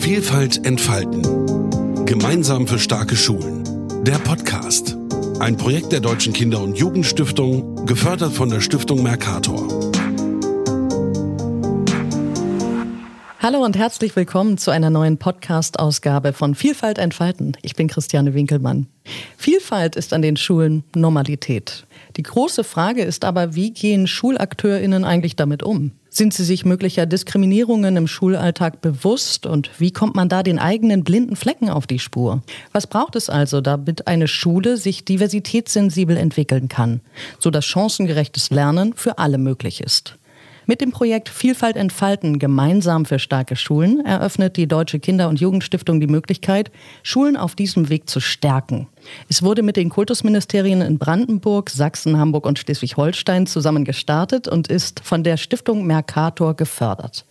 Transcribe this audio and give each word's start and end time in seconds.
Vielfalt 0.00 0.64
entfalten. 0.64 2.06
Gemeinsam 2.06 2.66
für 2.66 2.78
starke 2.78 3.16
Schulen. 3.16 3.62
Der 4.02 4.18
Podcast. 4.18 4.96
Ein 5.40 5.58
Projekt 5.58 5.92
der 5.92 6.00
Deutschen 6.00 6.32
Kinder- 6.32 6.62
und 6.62 6.78
Jugendstiftung, 6.78 7.84
gefördert 7.84 8.32
von 8.32 8.48
der 8.48 8.62
Stiftung 8.62 9.02
Mercator. 9.02 9.68
Hallo 13.40 13.62
und 13.62 13.76
herzlich 13.76 14.16
willkommen 14.16 14.56
zu 14.56 14.70
einer 14.70 14.88
neuen 14.88 15.18
Podcast-Ausgabe 15.18 16.32
von 16.32 16.54
Vielfalt 16.54 16.96
entfalten. 16.96 17.58
Ich 17.60 17.76
bin 17.76 17.88
Christiane 17.88 18.32
Winkelmann. 18.32 18.86
Vielfalt 19.36 19.96
ist 19.96 20.14
an 20.14 20.22
den 20.22 20.38
Schulen 20.38 20.82
Normalität. 20.96 21.86
Die 22.16 22.22
große 22.22 22.64
Frage 22.64 23.02
ist 23.02 23.22
aber, 23.22 23.54
wie 23.54 23.72
gehen 23.72 24.06
SchulakteurInnen 24.06 25.04
eigentlich 25.04 25.36
damit 25.36 25.62
um? 25.62 25.92
Sind 26.12 26.34
sie 26.34 26.42
sich 26.42 26.64
möglicher 26.64 27.06
Diskriminierungen 27.06 27.96
im 27.96 28.08
Schulalltag 28.08 28.80
bewusst 28.80 29.46
und 29.46 29.70
wie 29.78 29.92
kommt 29.92 30.16
man 30.16 30.28
da 30.28 30.42
den 30.42 30.58
eigenen 30.58 31.04
blinden 31.04 31.36
Flecken 31.36 31.70
auf 31.70 31.86
die 31.86 32.00
Spur? 32.00 32.42
Was 32.72 32.88
braucht 32.88 33.14
es 33.14 33.30
also, 33.30 33.60
damit 33.60 34.08
eine 34.08 34.26
Schule 34.26 34.76
sich 34.76 35.04
diversitätssensibel 35.04 36.16
entwickeln 36.16 36.68
kann, 36.68 37.00
sodass 37.38 37.64
chancengerechtes 37.64 38.50
Lernen 38.50 38.92
für 38.94 39.18
alle 39.18 39.38
möglich 39.38 39.80
ist? 39.80 40.16
Mit 40.70 40.80
dem 40.80 40.92
Projekt 40.92 41.28
Vielfalt 41.28 41.74
entfalten 41.74 42.38
gemeinsam 42.38 43.04
für 43.04 43.18
starke 43.18 43.56
Schulen 43.56 44.06
eröffnet 44.06 44.56
die 44.56 44.68
Deutsche 44.68 45.00
Kinder- 45.00 45.28
und 45.28 45.40
Jugendstiftung 45.40 45.98
die 45.98 46.06
Möglichkeit, 46.06 46.70
Schulen 47.02 47.36
auf 47.36 47.56
diesem 47.56 47.88
Weg 47.88 48.08
zu 48.08 48.20
stärken. 48.20 48.86
Es 49.28 49.42
wurde 49.42 49.64
mit 49.64 49.76
den 49.76 49.88
Kultusministerien 49.88 50.80
in 50.80 50.96
Brandenburg, 50.96 51.70
Sachsen, 51.70 52.18
Hamburg 52.18 52.46
und 52.46 52.60
Schleswig-Holstein 52.60 53.48
zusammen 53.48 53.84
gestartet 53.84 54.46
und 54.46 54.68
ist 54.68 55.00
von 55.00 55.24
der 55.24 55.38
Stiftung 55.38 55.88
Mercator 55.88 56.54
gefördert. 56.54 57.26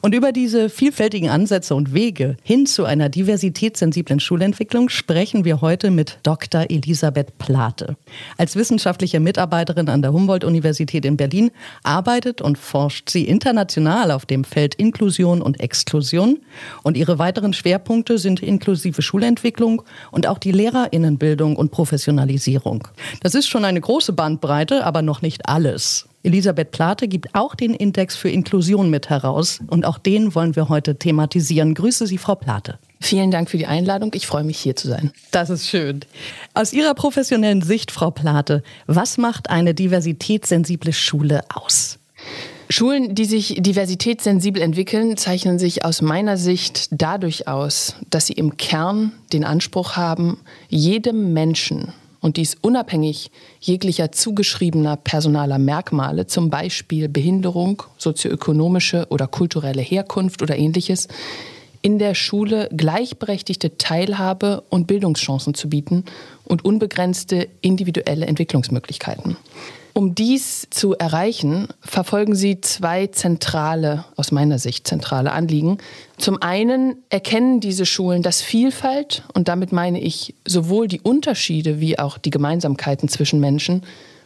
Und 0.00 0.14
über 0.14 0.32
diese 0.32 0.68
vielfältigen 0.68 1.30
Ansätze 1.30 1.74
und 1.74 1.94
Wege 1.94 2.36
hin 2.42 2.66
zu 2.66 2.84
einer 2.84 3.08
diversitätssensiblen 3.08 4.20
Schulentwicklung 4.20 4.88
sprechen 4.88 5.44
wir 5.44 5.60
heute 5.60 5.90
mit 5.90 6.18
Dr. 6.22 6.66
Elisabeth 6.68 7.38
Plate. 7.38 7.96
Als 8.36 8.56
wissenschaftliche 8.56 9.20
Mitarbeiterin 9.20 9.88
an 9.88 10.02
der 10.02 10.12
Humboldt-Universität 10.12 11.04
in 11.04 11.16
Berlin 11.16 11.50
arbeitet 11.82 12.42
und 12.42 12.58
forscht 12.58 13.08
sie 13.08 13.24
international 13.24 14.10
auf 14.10 14.26
dem 14.26 14.44
Feld 14.44 14.74
Inklusion 14.74 15.40
und 15.40 15.60
Exklusion. 15.60 16.40
Und 16.82 16.96
ihre 16.96 17.18
weiteren 17.18 17.52
Schwerpunkte 17.52 18.18
sind 18.18 18.40
inklusive 18.40 19.02
Schulentwicklung 19.02 19.82
und 20.10 20.26
auch 20.26 20.38
die 20.38 20.52
Lehrerinnenbildung 20.52 21.56
und 21.56 21.70
Professionalisierung. 21.70 22.88
Das 23.22 23.34
ist 23.34 23.48
schon 23.48 23.64
eine 23.64 23.80
große 23.80 24.12
Bandbreite, 24.12 24.84
aber 24.84 25.02
noch 25.02 25.22
nicht 25.22 25.48
alles. 25.48 26.06
Elisabeth 26.24 26.70
Plate 26.70 27.06
gibt 27.06 27.34
auch 27.34 27.54
den 27.54 27.74
Index 27.74 28.16
für 28.16 28.30
Inklusion 28.30 28.88
mit 28.88 29.10
heraus 29.10 29.60
und 29.68 29.84
auch 29.84 29.98
den 29.98 30.34
wollen 30.34 30.56
wir 30.56 30.70
heute 30.70 30.96
thematisieren. 30.96 31.74
Grüße 31.74 32.06
Sie, 32.06 32.16
Frau 32.16 32.34
Plate. 32.34 32.78
Vielen 33.00 33.30
Dank 33.30 33.50
für 33.50 33.58
die 33.58 33.66
Einladung. 33.66 34.10
Ich 34.14 34.26
freue 34.26 34.42
mich, 34.42 34.58
hier 34.58 34.74
zu 34.74 34.88
sein. 34.88 35.12
Das 35.30 35.50
ist 35.50 35.68
schön. 35.68 36.00
Aus 36.54 36.72
Ihrer 36.72 36.94
professionellen 36.94 37.60
Sicht, 37.60 37.90
Frau 37.90 38.10
Plate, 38.10 38.62
was 38.86 39.18
macht 39.18 39.50
eine 39.50 39.74
diversitätssensible 39.74 40.94
Schule 40.94 41.42
aus? 41.54 41.98
Schulen, 42.70 43.14
die 43.14 43.26
sich 43.26 43.56
diversitätssensibel 43.58 44.62
entwickeln, 44.62 45.18
zeichnen 45.18 45.58
sich 45.58 45.84
aus 45.84 46.00
meiner 46.00 46.38
Sicht 46.38 46.88
dadurch 46.90 47.46
aus, 47.46 47.96
dass 48.08 48.26
sie 48.26 48.32
im 48.32 48.56
Kern 48.56 49.12
den 49.34 49.44
Anspruch 49.44 49.96
haben, 49.96 50.38
jedem 50.70 51.34
Menschen 51.34 51.92
und 52.24 52.38
dies 52.38 52.56
unabhängig 52.62 53.30
jeglicher 53.64 54.12
zugeschriebener 54.12 54.96
personaler 54.96 55.58
Merkmale, 55.58 56.26
zum 56.26 56.50
Beispiel 56.50 57.08
Behinderung, 57.08 57.82
sozioökonomische 57.96 59.06
oder 59.08 59.26
kulturelle 59.26 59.80
Herkunft 59.80 60.42
oder 60.42 60.56
ähnliches, 60.56 61.08
in 61.80 61.98
der 61.98 62.14
Schule 62.14 62.68
gleichberechtigte 62.74 63.76
Teilhabe 63.78 64.62
und 64.68 64.86
Bildungschancen 64.86 65.54
zu 65.54 65.68
bieten 65.70 66.04
und 66.44 66.64
unbegrenzte 66.64 67.48
individuelle 67.62 68.26
Entwicklungsmöglichkeiten. 68.26 69.36
Um 69.96 70.16
dies 70.16 70.66
zu 70.70 70.94
erreichen, 70.94 71.68
verfolgen 71.80 72.34
sie 72.34 72.60
zwei 72.60 73.06
zentrale, 73.06 74.04
aus 74.16 74.32
meiner 74.32 74.58
Sicht 74.58 74.88
zentrale 74.88 75.30
Anliegen. 75.30 75.78
Zum 76.18 76.42
einen 76.42 76.96
erkennen 77.10 77.60
diese 77.60 77.86
Schulen, 77.86 78.24
dass 78.24 78.42
Vielfalt, 78.42 79.22
und 79.34 79.46
damit 79.46 79.70
meine 79.70 80.00
ich 80.00 80.34
sowohl 80.44 80.88
die 80.88 81.00
Unterschiede 81.00 81.80
wie 81.80 81.96
auch 81.96 82.18
die 82.18 82.30
Gemeinsamkeiten 82.30 83.08
zwischen 83.08 83.38
Menschen, 83.38 83.82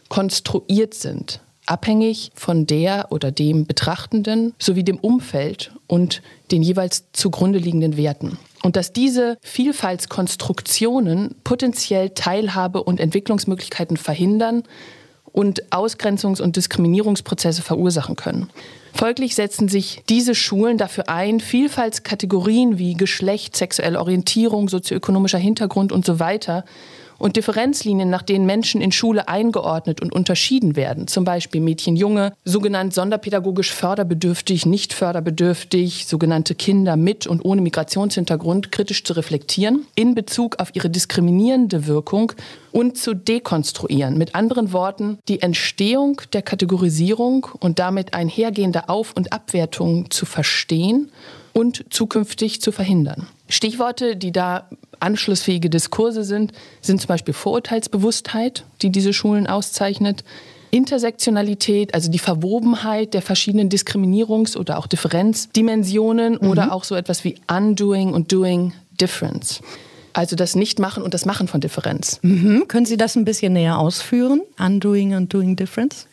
konstruiert 0.09 0.95
sind, 0.95 1.39
abhängig 1.67 2.31
von 2.33 2.65
der 2.65 3.11
oder 3.11 3.31
dem 3.31 3.67
Betrachtenden 3.67 4.55
sowie 4.57 4.83
dem 4.83 4.97
Umfeld 4.97 5.71
und 5.85 6.23
den 6.49 6.63
jeweils 6.63 7.11
zugrunde 7.13 7.59
liegenden 7.59 7.95
Werten. 7.95 8.39
Und 8.63 8.75
dass 8.75 8.91
diese 8.91 9.37
Vielfaltskonstruktionen 9.41 11.35
potenziell 11.43 12.09
Teilhabe 12.09 12.81
und 12.81 12.99
Entwicklungsmöglichkeiten 12.99 13.97
verhindern, 13.97 14.63
und 15.31 15.63
Ausgrenzungs- 15.71 16.41
und 16.41 16.55
Diskriminierungsprozesse 16.55 17.61
verursachen 17.61 18.15
können. 18.15 18.49
Folglich 18.93 19.35
setzen 19.35 19.69
sich 19.69 20.03
diese 20.09 20.35
Schulen 20.35 20.77
dafür 20.77 21.09
ein, 21.09 21.39
Vielfaltskategorien 21.39 22.77
wie 22.77 22.95
Geschlecht, 22.95 23.55
sexuelle 23.55 23.99
Orientierung, 23.99 24.67
sozioökonomischer 24.67 25.37
Hintergrund 25.37 25.91
und 25.91 26.05
so 26.05 26.19
weiter 26.19 26.65
und 27.19 27.35
Differenzlinien, 27.35 28.09
nach 28.09 28.23
denen 28.23 28.45
Menschen 28.45 28.81
in 28.81 28.91
Schule 28.91 29.27
eingeordnet 29.27 30.01
und 30.01 30.11
unterschieden 30.13 30.75
werden, 30.75 31.07
zum 31.07 31.25
Beispiel 31.25 31.61
Mädchen, 31.61 31.95
Junge, 31.95 32.33
sogenannt 32.45 32.93
sonderpädagogisch 32.93 33.71
förderbedürftig, 33.73 34.65
nicht 34.65 34.93
förderbedürftig, 34.93 36.07
sogenannte 36.07 36.55
Kinder 36.55 36.95
mit 36.95 37.27
und 37.27 37.45
ohne 37.45 37.61
Migrationshintergrund 37.61 38.71
kritisch 38.71 39.03
zu 39.03 39.13
reflektieren 39.13 39.85
in 39.95 40.15
Bezug 40.15 40.59
auf 40.59 40.75
ihre 40.75 40.89
diskriminierende 40.89 41.85
Wirkung 41.85 42.31
und 42.71 42.97
zu 42.97 43.13
dekonstruieren. 43.13 44.17
Mit 44.17 44.35
anderen 44.35 44.71
Worten, 44.71 45.19
die 45.27 45.41
Entstehung 45.41 46.21
der 46.33 46.41
Kategorisierung 46.41 47.47
und 47.59 47.79
damit 47.79 48.13
einhergehende 48.13 48.89
Auf- 48.89 49.13
und 49.15 49.33
Abwertung 49.33 50.09
zu 50.09 50.25
verstehen 50.25 51.11
und 51.53 51.85
zukünftig 51.89 52.61
zu 52.61 52.71
verhindern. 52.71 53.27
Stichworte, 53.49 54.15
die 54.15 54.31
da 54.31 54.69
anschlussfähige 54.99 55.69
Diskurse 55.69 56.23
sind, 56.23 56.53
sind 56.81 57.01
zum 57.01 57.07
Beispiel 57.07 57.33
Vorurteilsbewusstheit, 57.33 58.63
die 58.81 58.91
diese 58.91 59.13
Schulen 59.13 59.47
auszeichnet, 59.47 60.23
Intersektionalität, 60.71 61.93
also 61.93 62.11
die 62.11 62.19
Verwobenheit 62.19 63.13
der 63.13 63.21
verschiedenen 63.21 63.69
Diskriminierungs- 63.69 64.55
oder 64.55 64.77
auch 64.77 64.87
Differenzdimensionen 64.87 66.37
mhm. 66.39 66.49
oder 66.49 66.71
auch 66.71 66.83
so 66.83 66.95
etwas 66.95 67.23
wie 67.23 67.35
Undoing 67.51 68.13
und 68.13 68.31
Doing 68.31 68.73
Difference. 68.99 69.61
Also 70.13 70.35
das 70.35 70.55
Nichtmachen 70.55 71.01
und 71.01 71.13
das 71.13 71.25
Machen 71.25 71.47
von 71.47 71.61
Differenz. 71.61 72.19
Mhm. 72.21 72.67
Können 72.67 72.85
Sie 72.85 72.97
das 72.97 73.15
ein 73.15 73.25
bisschen 73.25 73.53
näher 73.53 73.79
ausführen? 73.79 74.41
Undoing 74.59 75.15
und 75.15 75.33
Doing 75.33 75.55
Difference? 75.55 76.07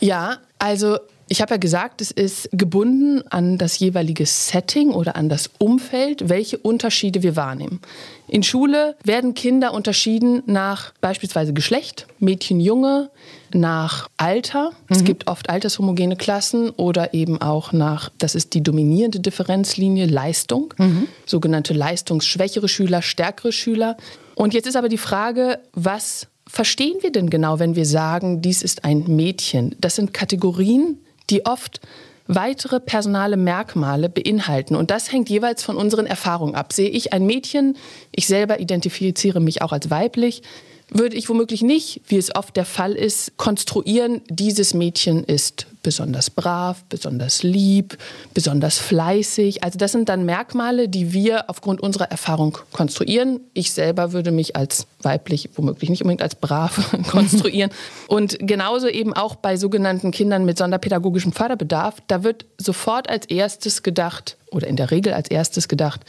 Ja, 0.00 0.38
also 0.58 0.98
ich 1.32 1.40
habe 1.40 1.54
ja 1.54 1.58
gesagt, 1.58 2.00
es 2.00 2.10
ist 2.10 2.48
gebunden 2.50 3.22
an 3.30 3.56
das 3.56 3.78
jeweilige 3.78 4.26
Setting 4.26 4.90
oder 4.90 5.14
an 5.14 5.28
das 5.28 5.48
Umfeld, 5.58 6.28
welche 6.28 6.58
Unterschiede 6.58 7.22
wir 7.22 7.36
wahrnehmen. 7.36 7.80
In 8.26 8.42
Schule 8.42 8.96
werden 9.04 9.34
Kinder 9.34 9.72
unterschieden 9.72 10.42
nach 10.46 10.92
beispielsweise 11.00 11.52
Geschlecht, 11.52 12.08
Mädchen, 12.18 12.58
Junge, 12.58 13.10
nach 13.54 14.08
Alter. 14.16 14.70
Mhm. 14.70 14.96
Es 14.96 15.04
gibt 15.04 15.28
oft 15.28 15.48
altershomogene 15.48 16.16
Klassen 16.16 16.70
oder 16.70 17.14
eben 17.14 17.40
auch 17.40 17.72
nach, 17.72 18.10
das 18.18 18.34
ist 18.34 18.54
die 18.54 18.62
dominierende 18.62 19.20
Differenzlinie, 19.20 20.06
Leistung, 20.06 20.74
mhm. 20.78 21.06
sogenannte 21.26 21.74
leistungsschwächere 21.74 22.68
Schüler, 22.68 23.02
stärkere 23.02 23.52
Schüler. 23.52 23.96
Und 24.34 24.52
jetzt 24.52 24.66
ist 24.66 24.76
aber 24.76 24.88
die 24.88 24.98
Frage, 24.98 25.60
was 25.74 26.26
verstehen 26.48 26.96
wir 27.02 27.12
denn 27.12 27.30
genau, 27.30 27.60
wenn 27.60 27.76
wir 27.76 27.86
sagen, 27.86 28.42
dies 28.42 28.62
ist 28.62 28.84
ein 28.84 29.04
Mädchen? 29.06 29.76
Das 29.78 29.94
sind 29.94 30.12
Kategorien, 30.12 30.98
die 31.30 31.46
oft 31.46 31.80
weitere 32.26 32.78
personale 32.78 33.36
Merkmale 33.36 34.08
beinhalten. 34.08 34.76
Und 34.76 34.90
das 34.90 35.10
hängt 35.10 35.28
jeweils 35.28 35.64
von 35.64 35.76
unseren 35.76 36.06
Erfahrungen 36.06 36.54
ab. 36.54 36.72
Sehe 36.72 36.88
ich 36.88 37.12
ein 37.12 37.26
Mädchen, 37.26 37.76
ich 38.12 38.26
selber 38.26 38.60
identifiziere 38.60 39.40
mich 39.40 39.62
auch 39.62 39.72
als 39.72 39.90
weiblich, 39.90 40.42
würde 40.90 41.16
ich 41.16 41.28
womöglich 41.28 41.62
nicht, 41.62 42.00
wie 42.08 42.16
es 42.16 42.34
oft 42.34 42.56
der 42.56 42.64
Fall 42.64 42.92
ist, 42.92 43.36
konstruieren, 43.36 44.22
dieses 44.28 44.74
Mädchen 44.74 45.24
ist 45.24 45.66
besonders 45.82 46.30
brav, 46.30 46.84
besonders 46.88 47.42
lieb, 47.42 47.96
besonders 48.34 48.78
fleißig. 48.78 49.64
Also 49.64 49.78
das 49.78 49.92
sind 49.92 50.08
dann 50.08 50.24
Merkmale, 50.24 50.88
die 50.88 51.12
wir 51.12 51.48
aufgrund 51.48 51.80
unserer 51.80 52.10
Erfahrung 52.10 52.58
konstruieren. 52.72 53.40
Ich 53.54 53.72
selber 53.72 54.12
würde 54.12 54.30
mich 54.30 54.56
als 54.56 54.86
weiblich, 55.02 55.48
womöglich 55.54 55.90
nicht 55.90 56.02
unbedingt 56.02 56.22
als 56.22 56.34
brav 56.34 56.96
konstruieren. 57.10 57.70
Und 58.08 58.36
genauso 58.40 58.88
eben 58.88 59.14
auch 59.14 59.36
bei 59.36 59.56
sogenannten 59.56 60.10
Kindern 60.10 60.44
mit 60.44 60.58
sonderpädagogischem 60.58 61.32
Förderbedarf, 61.32 61.96
da 62.08 62.24
wird 62.24 62.44
sofort 62.58 63.08
als 63.08 63.26
erstes 63.26 63.82
gedacht 63.82 64.36
oder 64.50 64.66
in 64.66 64.76
der 64.76 64.90
Regel 64.90 65.12
als 65.12 65.30
erstes 65.30 65.68
gedacht, 65.68 66.02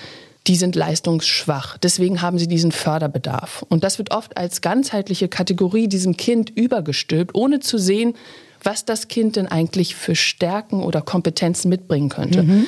die 0.47 0.55
sind 0.55 0.75
leistungsschwach. 0.75 1.77
Deswegen 1.77 2.21
haben 2.21 2.39
sie 2.39 2.47
diesen 2.47 2.71
Förderbedarf. 2.71 3.63
Und 3.69 3.83
das 3.83 3.97
wird 3.99 4.11
oft 4.11 4.37
als 4.37 4.61
ganzheitliche 4.61 5.27
Kategorie 5.27 5.87
diesem 5.87 6.17
Kind 6.17 6.49
übergestülpt, 6.49 7.35
ohne 7.35 7.59
zu 7.59 7.77
sehen, 7.77 8.15
was 8.63 8.85
das 8.85 9.07
Kind 9.07 9.35
denn 9.35 9.47
eigentlich 9.47 9.95
für 9.95 10.15
Stärken 10.15 10.83
oder 10.83 11.01
Kompetenzen 11.01 11.69
mitbringen 11.69 12.09
könnte. 12.09 12.43
Mhm. 12.43 12.67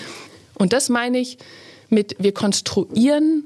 Und 0.56 0.74
das 0.74 0.90
meine 0.90 1.20
ich 1.20 1.38
mit 1.90 2.16
wir 2.20 2.34
konstruieren 2.34 3.46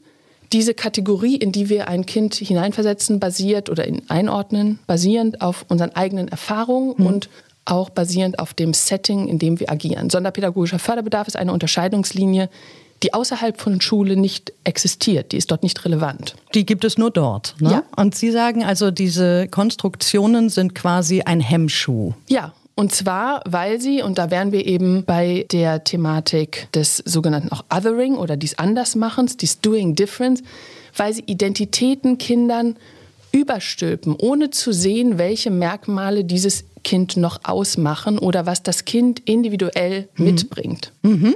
diese 0.53 0.73
Kategorie, 0.73 1.35
in 1.35 1.51
die 1.51 1.69
wir 1.69 1.89
ein 1.89 2.05
Kind 2.05 2.35
hineinversetzen, 2.35 3.19
basiert 3.19 3.69
oder 3.69 3.85
einordnen, 4.07 4.79
basierend 4.87 5.41
auf 5.41 5.65
unseren 5.67 5.91
eigenen 5.95 6.29
Erfahrungen 6.29 6.95
mhm. 6.97 7.05
und 7.05 7.29
auch 7.65 7.89
basierend 7.89 8.39
auf 8.39 8.53
dem 8.53 8.73
Setting, 8.73 9.27
in 9.27 9.39
dem 9.39 9.59
wir 9.59 9.69
agieren. 9.69 10.09
Sonderpädagogischer 10.09 10.79
Förderbedarf 10.79 11.27
ist 11.27 11.35
eine 11.35 11.51
Unterscheidungslinie, 11.51 12.49
die 13.03 13.13
außerhalb 13.13 13.59
von 13.59 13.79
Schule 13.81 14.15
nicht 14.15 14.53
existiert. 14.63 15.31
Die 15.31 15.37
ist 15.37 15.51
dort 15.51 15.63
nicht 15.63 15.83
relevant. 15.85 16.35
Die 16.53 16.65
gibt 16.65 16.83
es 16.83 16.97
nur 16.97 17.11
dort. 17.11 17.55
Ne? 17.59 17.71
Ja. 17.71 17.83
Und 17.95 18.15
Sie 18.15 18.31
sagen 18.31 18.63
also, 18.63 18.91
diese 18.91 19.47
Konstruktionen 19.47 20.49
sind 20.49 20.73
quasi 20.75 21.21
ein 21.21 21.39
Hemmschuh. 21.39 22.13
Ja, 22.27 22.53
und 22.79 22.91
zwar, 22.91 23.41
weil 23.47 23.81
sie, 23.81 24.03
und 24.03 24.19
da 24.19 24.29
wären 24.29 24.51
wir 24.51 24.67
eben 24.67 25.03
bei 25.03 25.47
der 25.51 25.83
Thematik 25.83 26.71
des 26.73 26.97
sogenannten 26.97 27.51
auch 27.51 27.65
Othering 27.75 28.15
oder 28.15 28.37
des 28.37 28.59
Andersmachens, 28.59 29.35
des 29.35 29.61
Doing 29.61 29.95
Difference, 29.95 30.43
weil 30.95 31.11
sie 31.11 31.23
Identitäten 31.25 32.19
Kindern 32.19 32.75
überstülpen, 33.31 34.15
ohne 34.15 34.51
zu 34.51 34.71
sehen, 34.71 35.17
welche 35.17 35.49
Merkmale 35.49 36.23
dieses 36.23 36.65
Kind 36.83 37.17
noch 37.17 37.39
ausmachen 37.43 38.19
oder 38.19 38.45
was 38.45 38.61
das 38.61 38.85
Kind 38.85 39.21
individuell 39.25 40.07
mhm. 40.15 40.25
mitbringt. 40.25 40.91
Mhm. 41.01 41.35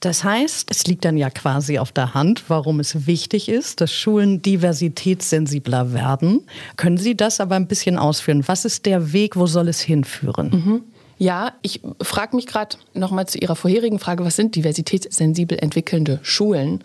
Das 0.00 0.24
heißt, 0.24 0.70
es 0.70 0.86
liegt 0.86 1.04
dann 1.04 1.18
ja 1.18 1.28
quasi 1.28 1.78
auf 1.78 1.92
der 1.92 2.14
Hand, 2.14 2.44
warum 2.48 2.80
es 2.80 3.06
wichtig 3.06 3.50
ist, 3.50 3.82
dass 3.82 3.92
Schulen 3.92 4.40
diversitätssensibler 4.40 5.92
werden. 5.92 6.46
Können 6.76 6.96
Sie 6.96 7.14
das 7.14 7.38
aber 7.38 7.56
ein 7.56 7.66
bisschen 7.66 7.98
ausführen? 7.98 8.42
Was 8.46 8.64
ist 8.64 8.86
der 8.86 9.12
Weg, 9.12 9.36
wo 9.36 9.46
soll 9.46 9.68
es 9.68 9.80
hinführen? 9.80 10.50
Mhm. 10.50 10.82
Ja, 11.18 11.52
ich 11.60 11.82
frage 12.00 12.34
mich 12.34 12.46
gerade 12.46 12.78
nochmal 12.94 13.28
zu 13.28 13.36
Ihrer 13.36 13.56
vorherigen 13.56 13.98
Frage, 13.98 14.24
was 14.24 14.36
sind 14.36 14.54
diversitätssensibel 14.54 15.58
entwickelnde 15.58 16.18
Schulen? 16.22 16.82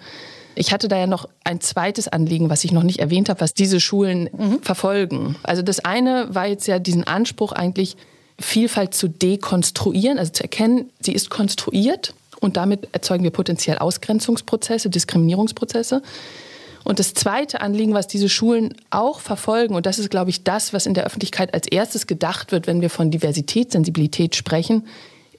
Ich 0.56 0.74
hatte 0.74 0.90
da 0.90 0.98
ja 0.98 1.08
noch 1.08 1.30
ein 1.46 1.62
zweites 1.62 2.10
Anliegen, 2.10 2.50
was 2.50 2.66
ich 2.66 2.74
noch 2.74 2.84
nicht 2.84 3.00
erwähnt 3.00 3.30
habe, 3.30 3.40
was 3.40 3.54
diese 3.54 3.80
Schulen 3.80 4.30
mhm. 4.38 4.60
verfolgen. 4.62 5.38
Also 5.44 5.62
das 5.62 5.80
eine 5.80 6.28
war 6.36 6.48
jetzt 6.48 6.68
ja 6.68 6.80
diesen 6.80 7.06
Anspruch 7.06 7.54
eigentlich, 7.54 7.96
Vielfalt 8.38 8.94
zu 8.94 9.08
dekonstruieren, 9.08 10.20
also 10.20 10.34
zu 10.34 10.44
erkennen, 10.44 10.90
sie 11.00 11.14
ist 11.14 11.30
konstruiert 11.30 12.14
und 12.42 12.58
damit 12.58 12.90
erzeugen 12.92 13.24
wir 13.24 13.32
potenziell 13.32 13.78
Ausgrenzungsprozesse, 13.78 14.90
Diskriminierungsprozesse. 14.90 16.02
Und 16.84 17.00
das 17.00 17.16
zweite 17.16 17.62
Anliegen, 17.62 17.94
was 17.94 18.08
diese 18.08 18.30
Schulen 18.30 18.76
auch 18.92 19.20
verfolgen, 19.20 19.74
und 19.74 19.88
das 19.88 19.98
ist, 19.98 20.12
glaube 20.12 20.30
ich, 20.30 20.44
das, 20.44 20.72
was 20.72 20.86
in 20.86 20.94
der 20.94 21.06
Öffentlichkeit 21.06 21.54
als 21.54 21.68
erstes 21.68 22.06
gedacht 22.06 22.52
wird, 22.52 22.68
wenn 22.68 22.82
wir 22.82 22.92
von 22.92 23.10
Diversitätssensibilität 23.10 24.36
sprechen, 24.36 24.86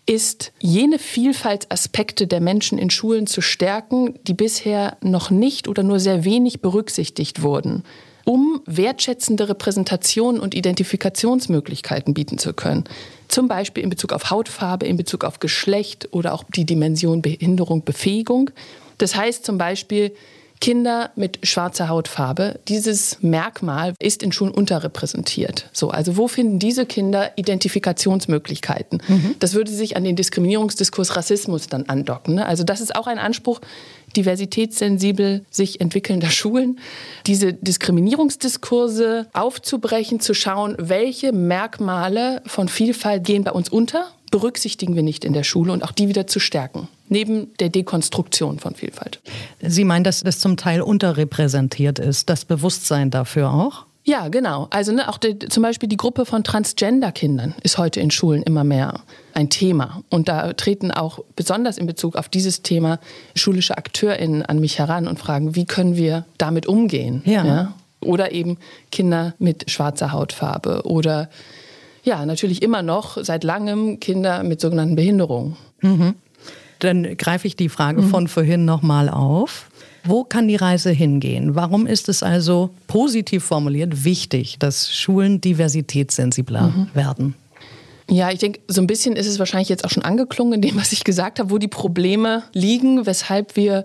ist, 0.07 0.53
jene 0.61 0.99
Vielfaltsaspekte 0.99 2.27
der 2.27 2.41
Menschen 2.41 2.79
in 2.79 2.91
Schulen 2.91 3.27
zu 3.27 3.41
stärken, 3.41 4.15
die 4.27 4.35
bisher 4.35 4.97
noch 5.03 5.31
nicht 5.31 5.69
oder 5.69 5.83
nur 5.83 6.01
sehr 6.01 6.25
wenig 6.25 6.61
berücksichtigt 6.61 7.43
wurden 7.43 7.83
um 8.27 8.61
wertschätzende 8.67 9.49
Repräsentationen 9.49 10.41
und 10.41 10.55
Identifikationsmöglichkeiten 10.55 12.13
bieten 12.13 12.39
zu 12.39 12.55
können. 12.55 12.83
Zum 13.29 13.49
Beispiel 13.49 13.83
in 13.83 13.91
Bezug 13.91 14.13
auf 14.13 14.31
Hautfarbe, 14.31 14.87
in 14.87 14.97
Bezug 14.97 15.25
auf 15.25 15.41
Geschlecht 15.41 16.09
oder 16.13 16.33
auch 16.33 16.45
die 16.55 16.65
Dimension 16.65 17.23
Behinderung, 17.23 17.85
Befähigung. 17.85 18.51
Das 18.99 19.17
heißt 19.17 19.45
zum 19.45 19.59
Beispiel, 19.59 20.13
Kinder 20.61 21.11
mit 21.17 21.41
schwarzer 21.43 21.89
Hautfarbe, 21.89 22.61
dieses 22.69 23.19
Merkmal 23.23 23.95
ist 23.99 24.23
in 24.23 24.33
Schulen 24.33 24.53
unterrepräsentiert. 24.53 25.69
So, 25.73 25.91
also 25.91 26.17
wo 26.17 26.29
finden 26.29 26.59
diese 26.59 26.87
Kinder 26.87 27.33
Identifikationsmöglichkeiten? 27.37 29.03
Mhm. 29.07 29.35
Das 29.39 29.55
würde 29.55 29.71
sich 29.71 29.97
an 29.97 30.05
den 30.05 30.17
Diskriminierungsdiskurs 30.17 31.17
Rassismus 31.17 31.67
dann 31.67 31.85
andocken. 31.85 32.37
Ne? 32.37 32.47
Also 32.47 32.65
das 32.65 32.81
ist 32.81 32.97
auch 32.97 33.07
ein 33.07 33.19
Anspruch 33.19 33.61
diversitätssensibel 34.17 35.45
sich 35.51 35.81
entwickelnder 35.81 36.31
Schulen, 36.31 36.81
diese 37.27 37.53
Diskriminierungsdiskurse 37.53 39.29
aufzubrechen, 39.33 40.21
zu 40.21 40.35
schauen, 40.35 40.75
welche 40.79 41.33
Merkmale 41.33 42.43
von 42.47 42.69
Vielfalt 42.69 43.25
gehen 43.25 43.45
bei 43.45 43.53
uns 43.53 43.69
unter, 43.69 44.09
berücksichtigen 44.31 44.97
wir 44.97 45.03
nicht 45.03 45.25
in 45.25 45.33
der 45.33 45.45
Schule 45.45 45.73
und 45.73 45.85
auch 45.85 45.93
die 45.93 46.09
wieder 46.09 46.27
zu 46.27 46.41
stärken 46.41 46.89
neben 47.09 47.55
der 47.59 47.69
Dekonstruktion 47.69 48.59
von 48.59 48.75
Vielfalt. 48.75 49.21
Sie 49.61 49.85
meinen, 49.85 50.05
dass 50.05 50.23
das 50.23 50.41
zum 50.41 50.57
Teil 50.57 50.81
unterrepräsentiert 50.81 51.99
ist, 51.99 52.29
das 52.29 52.45
Bewusstsein 52.45 53.11
dafür 53.11 53.53
auch? 53.53 53.87
Ja, 54.07 54.29
genau. 54.29 54.69
Also 54.71 54.93
ne, 54.93 55.09
auch 55.09 55.19
die, 55.19 55.37
zum 55.37 55.65
Beispiel 55.65 55.89
die 55.89 55.97
Gruppe 55.97 56.27
von 56.27 56.45
Transgender-Kindern 56.45 57.57
ist 57.65 57.77
heute 57.77 57.99
in 57.99 58.13
Schulen 58.13 58.45
immer 58.45 58.63
mehr 58.63 59.01
ein 59.35 59.51
Thema. 59.51 60.01
Und 60.11 60.29
da 60.29 60.53
treten 60.53 60.93
auch 60.93 61.19
besonders 61.35 61.77
in 61.77 61.87
Bezug 61.87 62.15
auf 62.15 62.29
dieses 62.29 62.63
Thema 62.63 63.01
schulische 63.35 63.77
AkteurInnen 63.77 64.47
an 64.47 64.61
mich 64.61 64.79
heran 64.79 65.09
und 65.09 65.19
fragen, 65.19 65.57
wie 65.57 65.65
können 65.65 65.97
wir 65.97 66.25
damit 66.39 66.67
umgehen? 66.67 67.23
Ja. 67.25 67.45
ja? 67.45 67.75
Oder 68.01 68.31
eben 68.31 68.59
Kinder 68.93 69.35
mit 69.41 69.69
schwarzer 69.73 70.13
Hautfarbe 70.13 70.83
oder 70.85 71.29
ja, 72.05 72.25
natürlich 72.25 72.63
immer 72.63 72.83
noch 72.83 73.19
seit 73.25 73.43
langem 73.43 73.99
Kinder 73.99 74.45
mit 74.45 74.61
sogenannten 74.61 74.95
Behinderungen. 74.95 75.57
Mhm. 75.81 76.15
Dann 76.79 77.17
greife 77.17 77.49
ich 77.49 77.57
die 77.57 77.69
Frage 77.69 78.03
mhm. 78.03 78.11
von 78.11 78.29
vorhin 78.29 78.65
nochmal 78.65 79.09
auf. 79.09 79.69
Wo 80.07 80.25
kann 80.25 80.49
die 80.49 80.57
Reise 80.57 80.91
hingehen? 80.91 81.55
Warum 81.55 81.87
ist 81.87 82.09
es 82.09 82.23
also 82.23 82.71
positiv 82.87 83.45
formuliert 83.45 84.05
wichtig, 84.05 84.59
dass 84.59 84.95
Schulen 84.95 85.41
diversitätssensibler 85.41 86.69
mhm. 86.69 86.91
werden? 86.95 87.35
Ja, 88.09 88.31
ich 88.31 88.39
denke, 88.39 88.61
so 88.69 88.81
ein 88.81 88.87
bisschen 88.87 89.17
ist 89.17 89.27
es 89.27 89.41
wahrscheinlich 89.41 89.69
jetzt 89.69 89.85
auch 89.85 89.91
schon 89.91 90.05
angeklungen 90.05 90.55
in 90.55 90.61
dem, 90.61 90.77
was 90.77 90.93
ich 90.93 91.03
gesagt 91.03 91.41
habe, 91.41 91.51
wo 91.51 91.59
die 91.59 91.69
Probleme 91.69 92.45
liegen, 92.53 93.05
weshalb 93.05 93.57
wir 93.57 93.85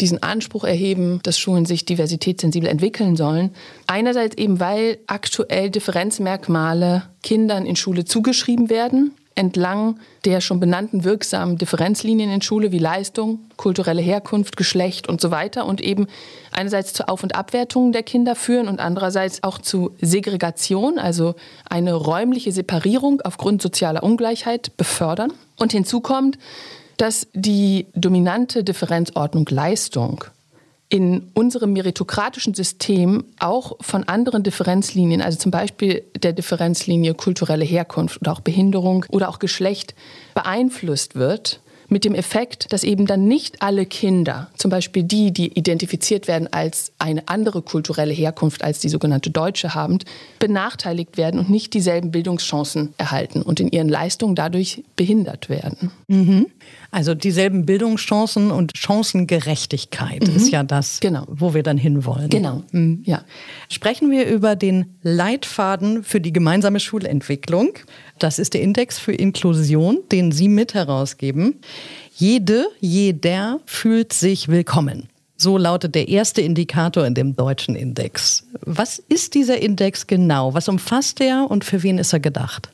diesen 0.00 0.22
Anspruch 0.22 0.64
erheben, 0.64 1.20
dass 1.22 1.38
Schulen 1.38 1.64
sich 1.64 1.84
diversitätssensibel 1.84 2.68
entwickeln 2.68 3.16
sollen. 3.16 3.50
Einerseits 3.86 4.36
eben, 4.36 4.60
weil 4.60 4.98
aktuell 5.06 5.70
Differenzmerkmale 5.70 7.04
Kindern 7.22 7.64
in 7.64 7.76
Schule 7.76 8.04
zugeschrieben 8.04 8.68
werden 8.68 9.12
entlang 9.34 9.98
der 10.24 10.40
schon 10.40 10.60
benannten 10.60 11.04
wirksamen 11.04 11.58
Differenzlinien 11.58 12.30
in 12.30 12.42
Schule 12.42 12.72
wie 12.72 12.78
Leistung, 12.78 13.40
kulturelle 13.56 14.02
Herkunft, 14.02 14.56
Geschlecht 14.56 15.08
und 15.08 15.20
so 15.20 15.30
weiter 15.30 15.66
und 15.66 15.80
eben 15.80 16.06
einerseits 16.52 16.92
zur 16.92 17.08
Auf- 17.08 17.22
und 17.22 17.34
Abwertung 17.34 17.92
der 17.92 18.02
Kinder 18.02 18.34
führen 18.34 18.68
und 18.68 18.80
andererseits 18.80 19.42
auch 19.42 19.58
zu 19.58 19.94
Segregation, 20.00 20.98
also 20.98 21.34
eine 21.68 21.94
räumliche 21.94 22.52
Separierung 22.52 23.20
aufgrund 23.22 23.62
sozialer 23.62 24.02
Ungleichheit 24.02 24.76
befördern. 24.76 25.32
Und 25.56 25.72
hinzu 25.72 26.00
kommt, 26.00 26.38
dass 26.96 27.26
die 27.32 27.86
dominante 27.94 28.64
Differenzordnung 28.64 29.46
Leistung 29.48 30.24
in 30.92 31.30
unserem 31.32 31.72
meritokratischen 31.72 32.52
System 32.52 33.24
auch 33.38 33.78
von 33.80 34.04
anderen 34.04 34.42
Differenzlinien, 34.42 35.22
also 35.22 35.38
zum 35.38 35.50
Beispiel 35.50 36.04
der 36.22 36.34
Differenzlinie 36.34 37.14
kulturelle 37.14 37.64
Herkunft 37.64 38.20
oder 38.20 38.30
auch 38.32 38.40
Behinderung 38.40 39.06
oder 39.08 39.30
auch 39.30 39.38
Geschlecht, 39.38 39.94
beeinflusst 40.34 41.14
wird 41.14 41.61
mit 41.92 42.04
dem 42.04 42.14
Effekt, 42.14 42.72
dass 42.72 42.82
eben 42.82 43.06
dann 43.06 43.28
nicht 43.28 43.62
alle 43.62 43.86
Kinder, 43.86 44.50
zum 44.56 44.70
Beispiel 44.70 45.02
die, 45.02 45.32
die 45.32 45.56
identifiziert 45.56 46.26
werden 46.26 46.48
als 46.52 46.92
eine 46.98 47.28
andere 47.28 47.62
kulturelle 47.62 48.12
Herkunft 48.12 48.64
als 48.64 48.80
die 48.80 48.88
sogenannte 48.88 49.30
deutsche 49.30 49.74
habend, 49.74 50.04
benachteiligt 50.38 51.16
werden 51.16 51.38
und 51.38 51.50
nicht 51.50 51.74
dieselben 51.74 52.10
Bildungschancen 52.10 52.94
erhalten 52.96 53.42
und 53.42 53.60
in 53.60 53.70
ihren 53.70 53.88
Leistungen 53.88 54.34
dadurch 54.34 54.82
behindert 54.96 55.48
werden. 55.48 55.92
Mhm. 56.08 56.46
Also 56.90 57.14
dieselben 57.14 57.64
Bildungschancen 57.64 58.50
und 58.50 58.72
Chancengerechtigkeit 58.76 60.28
mhm. 60.28 60.36
ist 60.36 60.50
ja 60.50 60.62
das, 60.62 61.00
genau. 61.00 61.24
wo 61.26 61.54
wir 61.54 61.62
dann 61.62 61.78
hinwollen. 61.78 62.28
Genau. 62.28 62.62
Mhm. 62.72 63.02
Ja. 63.06 63.24
Sprechen 63.70 64.10
wir 64.10 64.26
über 64.26 64.56
den 64.56 64.96
Leitfaden 65.02 66.04
für 66.04 66.20
die 66.20 66.32
gemeinsame 66.32 66.80
Schulentwicklung. 66.80 67.70
Das 68.18 68.38
ist 68.38 68.54
der 68.54 68.60
Index 68.60 68.98
für 68.98 69.12
Inklusion, 69.12 69.98
den 70.12 70.32
Sie 70.32 70.48
mit 70.48 70.74
herausgeben. 70.74 71.60
Jede, 72.14 72.66
jeder 72.80 73.60
fühlt 73.64 74.12
sich 74.12 74.48
willkommen. 74.48 75.08
So 75.36 75.56
lautet 75.56 75.94
der 75.94 76.08
erste 76.08 76.42
Indikator 76.42 77.06
in 77.06 77.14
dem 77.14 77.34
deutschen 77.34 77.74
Index. 77.74 78.44
Was 78.60 78.98
ist 78.98 79.32
dieser 79.34 79.58
Index 79.60 80.06
genau? 80.06 80.52
Was 80.52 80.68
umfasst 80.68 81.22
er 81.22 81.50
und 81.50 81.64
für 81.64 81.82
wen 81.82 81.96
ist 81.98 82.12
er 82.12 82.20
gedacht? 82.20 82.68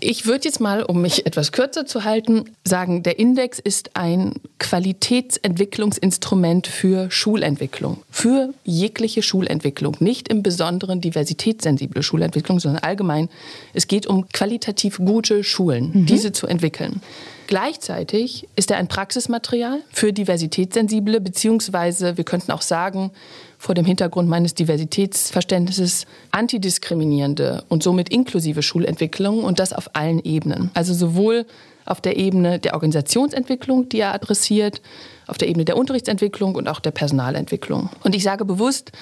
Ich 0.00 0.26
würde 0.26 0.44
jetzt 0.44 0.60
mal, 0.60 0.82
um 0.82 1.00
mich 1.00 1.24
etwas 1.24 1.52
kürzer 1.52 1.86
zu 1.86 2.02
halten, 2.04 2.44
sagen, 2.64 3.04
der 3.04 3.18
Index 3.18 3.58
ist 3.60 3.92
ein 3.94 4.34
Qualitätsentwicklungsinstrument 4.58 6.66
für 6.66 7.10
Schulentwicklung, 7.10 8.02
für 8.10 8.52
jegliche 8.64 9.22
Schulentwicklung, 9.22 9.96
nicht 10.00 10.28
im 10.28 10.42
Besonderen 10.42 11.00
diversitätssensible 11.00 12.02
Schulentwicklung, 12.02 12.60
sondern 12.60 12.82
allgemein. 12.82 13.30
Es 13.72 13.86
geht 13.86 14.06
um 14.06 14.28
qualitativ 14.28 14.98
gute 14.98 15.42
Schulen, 15.44 15.92
mhm. 15.94 16.04
diese 16.06 16.32
zu 16.32 16.48
entwickeln. 16.48 17.00
Gleichzeitig 17.46 18.48
ist 18.56 18.70
er 18.70 18.78
ein 18.78 18.88
Praxismaterial 18.88 19.80
für 19.92 20.12
diversitätssensible, 20.12 21.20
beziehungsweise 21.20 22.16
wir 22.16 22.24
könnten 22.24 22.52
auch 22.52 22.62
sagen, 22.62 23.10
vor 23.58 23.74
dem 23.74 23.84
Hintergrund 23.84 24.28
meines 24.28 24.54
Diversitätsverständnisses 24.54 26.06
antidiskriminierende 26.30 27.64
und 27.68 27.82
somit 27.82 28.10
inklusive 28.10 28.62
Schulentwicklung 28.62 29.42
und 29.44 29.58
das 29.58 29.72
auf 29.72 29.94
allen 29.94 30.22
Ebenen. 30.22 30.70
Also 30.74 30.94
sowohl 30.94 31.46
auf 31.86 32.00
der 32.00 32.16
Ebene 32.16 32.58
der 32.58 32.74
Organisationsentwicklung, 32.74 33.88
die 33.88 34.00
er 34.00 34.14
adressiert, 34.14 34.80
auf 35.26 35.38
der 35.38 35.48
Ebene 35.48 35.64
der 35.64 35.76
Unterrichtsentwicklung 35.76 36.54
und 36.54 36.68
auch 36.68 36.80
der 36.80 36.90
Personalentwicklung. 36.90 37.90
Und 38.02 38.14
ich 38.14 38.22
sage 38.22 38.44
bewusst 38.44 38.92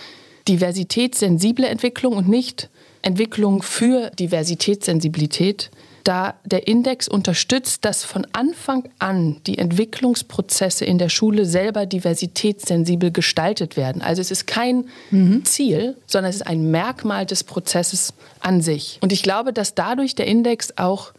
diversitätssensible 0.49 1.67
Entwicklung 1.67 2.17
und 2.17 2.29
nicht 2.29 2.69
Entwicklung 3.03 3.63
für 3.63 4.11
Diversitätssensibilität, 4.11 5.71
da 6.05 6.35
der 6.45 6.69
Index 6.69 7.09
unterstützt, 7.09 7.85
dass 7.85 8.05
von 8.05 8.27
Anfang 8.33 8.89
an 8.99 9.41
die 9.47 9.59
Entwicklungsprozesse 9.59 10.85
in 10.85 10.99
der 10.99 11.09
Schule 11.09 11.45
selber 11.45 11.87
diversitätssensibel 11.87 13.11
gestaltet 13.11 13.77
werden. 13.77 14.03
Also 14.03 14.21
es 14.21 14.31
ist 14.31 14.47
kein 14.47 14.87
mhm. 15.11 15.45
Ziel, 15.45 15.97
sondern 16.07 16.31
es 16.31 16.37
ist 16.37 16.47
ein 16.47 16.71
Merkmal 16.71 17.27
des 17.27 17.45
Prozesses 17.45 18.15
an 18.41 18.61
sich. 18.61 18.99
Und 19.01 19.13
ich 19.13 19.23
glaube, 19.23 19.53
dass 19.53 19.75
dadurch 19.75 20.15
der 20.15 20.27
Index 20.27 20.77
auch 20.77 21.13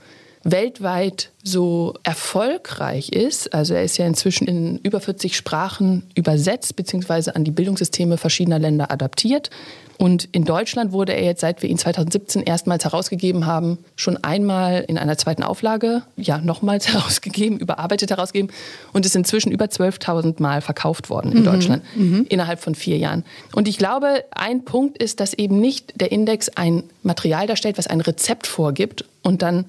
weltweit 0.44 1.32
so 1.42 1.94
erfolgreich 2.04 3.10
ist, 3.10 3.54
also 3.54 3.74
er 3.74 3.84
ist 3.84 3.98
ja 3.98 4.06
inzwischen 4.06 4.48
in 4.48 4.78
über 4.80 5.00
40 5.00 5.36
Sprachen 5.36 6.04
übersetzt 6.16 6.76
bzw. 6.76 7.32
an 7.32 7.44
die 7.44 7.52
Bildungssysteme 7.52 8.18
verschiedener 8.18 8.60
Länder 8.60 8.92
adaptiert. 8.92 9.50
Und 9.98 10.28
in 10.32 10.44
Deutschland 10.44 10.92
wurde 10.92 11.14
er 11.14 11.24
jetzt, 11.24 11.42
seit 11.42 11.62
wir 11.62 11.70
ihn 11.70 11.78
2017 11.78 12.44
erstmals 12.44 12.84
herausgegeben 12.84 13.46
haben, 13.46 13.78
schon 13.96 14.18
einmal 14.18 14.84
in 14.88 14.98
einer 14.98 15.18
zweiten 15.18 15.44
Auflage, 15.44 16.04
ja, 16.18 16.40
nochmals 16.40 16.88
herausgegeben, 16.94 17.60
überarbeitet 17.60 18.10
herausgegeben 18.10 18.52
und 18.92 19.06
ist 19.06 19.16
inzwischen 19.16 19.52
über 19.52 19.66
12.000 19.66 20.42
Mal 20.42 20.62
verkauft 20.62 21.10
worden 21.10 21.32
in 21.32 21.40
mhm. 21.40 21.46
Deutschland 21.46 21.84
mhm. 21.96 22.26
innerhalb 22.30 22.60
von 22.60 22.76
vier 22.76 22.98
Jahren. 22.98 23.24
Und 23.54 23.68
ich 23.68 23.78
glaube, 23.78 24.24
ein 24.32 24.66
Punkt 24.66 25.02
ist, 25.02 25.20
dass 25.20 25.34
eben 25.34 25.60
nicht 25.60 26.00
der 26.00 26.12
Index 26.12 26.50
ein 26.50 26.84
Material 27.04 27.48
darstellt, 27.48 27.78
was 27.78 27.88
ein 27.88 28.02
Rezept 28.02 28.48
vorgibt 28.48 29.06
und 29.22 29.42
dann 29.42 29.66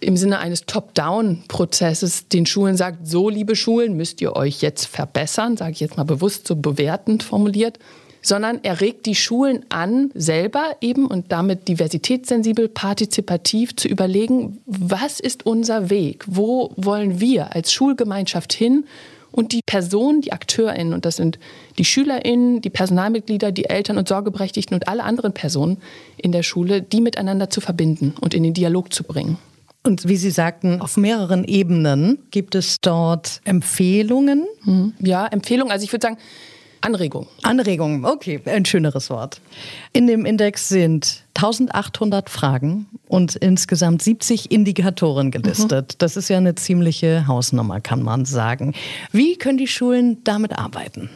im 0.00 0.16
Sinne 0.16 0.38
eines 0.38 0.64
Top-Down-Prozesses 0.64 2.28
den 2.28 2.46
Schulen 2.46 2.76
sagt, 2.76 3.06
so 3.06 3.28
liebe 3.28 3.54
Schulen, 3.54 3.96
müsst 3.96 4.20
ihr 4.20 4.34
euch 4.34 4.62
jetzt 4.62 4.86
verbessern, 4.86 5.56
sage 5.56 5.72
ich 5.72 5.80
jetzt 5.80 5.96
mal 5.96 6.04
bewusst 6.04 6.48
so 6.48 6.56
bewertend 6.56 7.22
formuliert, 7.22 7.78
sondern 8.22 8.60
er 8.62 8.80
regt 8.80 9.06
die 9.06 9.14
Schulen 9.14 9.64
an, 9.68 10.10
selber 10.14 10.76
eben 10.80 11.06
und 11.06 11.32
damit 11.32 11.68
diversitätssensibel, 11.68 12.68
partizipativ 12.68 13.76
zu 13.76 13.88
überlegen, 13.88 14.60
was 14.66 15.20
ist 15.20 15.46
unser 15.46 15.90
Weg, 15.90 16.24
wo 16.26 16.72
wollen 16.76 17.20
wir 17.20 17.54
als 17.54 17.72
Schulgemeinschaft 17.72 18.52
hin 18.52 18.84
und 19.32 19.52
die 19.52 19.60
Personen, 19.64 20.20
die 20.20 20.32
AkteurInnen, 20.32 20.92
und 20.92 21.04
das 21.04 21.16
sind 21.16 21.38
die 21.78 21.84
SchülerInnen, 21.84 22.60
die 22.60 22.70
Personalmitglieder, 22.70 23.52
die 23.52 23.66
Eltern 23.66 23.96
und 23.96 24.08
Sorgeberechtigten 24.08 24.74
und 24.74 24.88
alle 24.88 25.04
anderen 25.04 25.32
Personen 25.32 25.78
in 26.16 26.32
der 26.32 26.42
Schule, 26.42 26.82
die 26.82 27.00
miteinander 27.00 27.48
zu 27.48 27.60
verbinden 27.60 28.14
und 28.20 28.34
in 28.34 28.42
den 28.42 28.54
Dialog 28.54 28.92
zu 28.92 29.04
bringen. 29.04 29.38
Und 29.82 30.06
wie 30.06 30.16
Sie 30.16 30.30
sagten, 30.30 30.82
auf 30.82 30.96
mehreren 30.98 31.44
Ebenen 31.44 32.18
gibt 32.30 32.54
es 32.54 32.80
dort 32.82 33.40
Empfehlungen. 33.44 34.46
Mhm. 34.64 34.92
Ja, 34.98 35.26
Empfehlungen. 35.26 35.72
Also 35.72 35.84
ich 35.84 35.92
würde 35.92 36.02
sagen, 36.02 36.18
Anregung. 36.80 37.26
Anregung, 37.42 38.04
okay, 38.04 38.40
ein 38.46 38.64
schöneres 38.64 39.10
Wort. 39.10 39.40
In 39.92 40.06
dem 40.06 40.24
Index 40.24 40.68
sind 40.68 41.24
1800 41.34 42.30
Fragen 42.30 42.86
und 43.08 43.36
insgesamt 43.36 44.02
70 44.02 44.50
Indikatoren 44.50 45.30
gelistet. 45.30 45.92
Mhm. 45.92 45.98
Das 45.98 46.16
ist 46.16 46.28
ja 46.28 46.38
eine 46.38 46.54
ziemliche 46.54 47.26
Hausnummer, 47.26 47.80
kann 47.80 48.02
man 48.02 48.24
sagen. 48.24 48.74
Wie 49.12 49.36
können 49.36 49.58
die 49.58 49.66
Schulen 49.66 50.22
damit 50.24 50.58
arbeiten? 50.58 51.10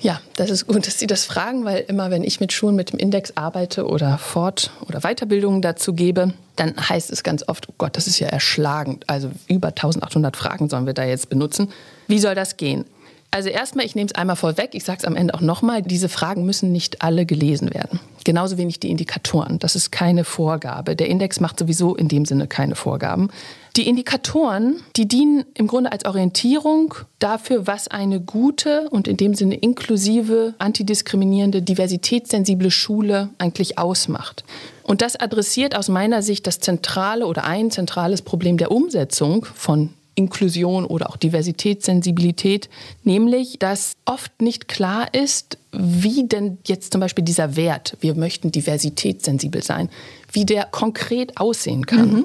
Ja, 0.00 0.20
das 0.36 0.50
ist 0.50 0.66
gut, 0.68 0.86
dass 0.86 0.98
Sie 0.98 1.08
das 1.08 1.24
fragen, 1.24 1.64
weil 1.64 1.84
immer, 1.88 2.10
wenn 2.10 2.22
ich 2.22 2.38
mit 2.38 2.52
Schulen 2.52 2.76
mit 2.76 2.92
dem 2.92 3.00
Index 3.00 3.32
arbeite 3.36 3.86
oder 3.86 4.16
Fort- 4.18 4.70
oder 4.86 5.00
Weiterbildungen 5.00 5.60
dazu 5.60 5.92
gebe, 5.92 6.32
dann 6.54 6.74
heißt 6.76 7.10
es 7.10 7.24
ganz 7.24 7.42
oft, 7.48 7.68
oh 7.68 7.74
Gott, 7.78 7.96
das 7.96 8.06
ist 8.06 8.20
ja 8.20 8.28
erschlagend. 8.28 9.04
Also 9.08 9.30
über 9.48 9.68
1800 9.68 10.36
Fragen 10.36 10.68
sollen 10.68 10.86
wir 10.86 10.92
da 10.92 11.04
jetzt 11.04 11.28
benutzen. 11.28 11.72
Wie 12.06 12.20
soll 12.20 12.36
das 12.36 12.56
gehen? 12.56 12.84
Also 13.30 13.50
erstmal, 13.50 13.84
ich 13.84 13.94
nehme 13.94 14.06
es 14.06 14.14
einmal 14.14 14.36
vorweg, 14.36 14.70
ich 14.72 14.84
sage 14.84 14.98
es 15.00 15.04
am 15.04 15.14
Ende 15.14 15.34
auch 15.34 15.42
nochmal, 15.42 15.82
diese 15.82 16.08
Fragen 16.08 16.46
müssen 16.46 16.72
nicht 16.72 17.02
alle 17.02 17.26
gelesen 17.26 17.74
werden. 17.74 18.00
Genauso 18.24 18.56
wenig 18.58 18.80
die 18.80 18.90
Indikatoren. 18.90 19.58
Das 19.58 19.76
ist 19.76 19.90
keine 19.90 20.24
Vorgabe. 20.24 20.96
Der 20.96 21.08
Index 21.08 21.38
macht 21.40 21.58
sowieso 21.58 21.94
in 21.94 22.08
dem 22.08 22.24
Sinne 22.24 22.46
keine 22.46 22.74
Vorgaben. 22.74 23.30
Die 23.76 23.86
Indikatoren, 23.86 24.80
die 24.96 25.06
dienen 25.06 25.44
im 25.54 25.66
Grunde 25.66 25.92
als 25.92 26.04
Orientierung 26.04 26.94
dafür, 27.18 27.66
was 27.66 27.88
eine 27.88 28.20
gute 28.20 28.88
und 28.90 29.06
in 29.08 29.16
dem 29.16 29.34
Sinne 29.34 29.54
inklusive, 29.56 30.54
antidiskriminierende, 30.58 31.62
diversitätssensible 31.62 32.70
Schule 32.70 33.28
eigentlich 33.38 33.78
ausmacht. 33.78 34.44
Und 34.82 35.02
das 35.02 35.16
adressiert 35.16 35.76
aus 35.76 35.88
meiner 35.88 36.22
Sicht 36.22 36.46
das 36.46 36.60
zentrale 36.60 37.26
oder 37.26 37.44
ein 37.44 37.70
zentrales 37.70 38.22
Problem 38.22 38.56
der 38.56 38.72
Umsetzung 38.72 39.44
von 39.44 39.90
Inklusion 40.18 40.84
oder 40.84 41.08
auch 41.08 41.16
Diversitätssensibilität, 41.16 42.68
nämlich 43.04 43.58
dass 43.60 43.92
oft 44.04 44.42
nicht 44.42 44.66
klar 44.66 45.14
ist, 45.14 45.58
wie 45.72 46.26
denn 46.26 46.58
jetzt 46.66 46.92
zum 46.92 47.00
Beispiel 47.00 47.24
dieser 47.24 47.54
Wert, 47.54 47.96
wir 48.00 48.14
möchten 48.14 48.50
diversitätssensibel 48.50 49.62
sein, 49.62 49.88
wie 50.32 50.44
der 50.44 50.64
konkret 50.64 51.38
aussehen 51.38 51.86
kann. 51.86 52.12
Mhm. 52.12 52.24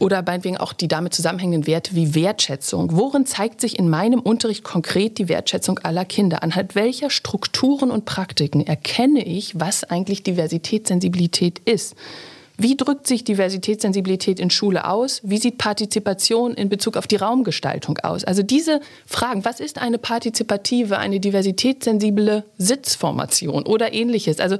Oder 0.00 0.22
meinetwegen 0.22 0.56
auch 0.56 0.72
die 0.72 0.88
damit 0.88 1.14
zusammenhängenden 1.14 1.66
Werte 1.66 1.94
wie 1.94 2.14
Wertschätzung. 2.14 2.90
Worin 2.92 3.26
zeigt 3.26 3.60
sich 3.60 3.78
in 3.78 3.88
meinem 3.88 4.20
Unterricht 4.20 4.64
konkret 4.64 5.18
die 5.18 5.28
Wertschätzung 5.28 5.78
aller 5.80 6.04
Kinder? 6.04 6.42
Anhand 6.42 6.74
welcher 6.74 7.10
Strukturen 7.10 7.90
und 7.90 8.04
Praktiken 8.04 8.66
erkenne 8.66 9.24
ich, 9.24 9.58
was 9.58 9.84
eigentlich 9.84 10.22
Diversitätssensibilität 10.22 11.60
ist? 11.60 11.94
Wie 12.60 12.76
drückt 12.76 13.06
sich 13.06 13.22
Diversitätssensibilität 13.22 14.40
in 14.40 14.50
Schule 14.50 14.90
aus? 14.90 15.20
Wie 15.22 15.38
sieht 15.38 15.58
Partizipation 15.58 16.54
in 16.54 16.68
Bezug 16.68 16.96
auf 16.96 17.06
die 17.06 17.14
Raumgestaltung 17.14 17.98
aus? 17.98 18.24
Also 18.24 18.42
diese 18.42 18.80
Fragen, 19.06 19.44
was 19.44 19.60
ist 19.60 19.78
eine 19.78 19.96
partizipative, 19.96 20.98
eine 20.98 21.20
diversitätssensible 21.20 22.42
Sitzformation 22.58 23.64
oder 23.64 23.92
ähnliches? 23.92 24.40
Also 24.40 24.58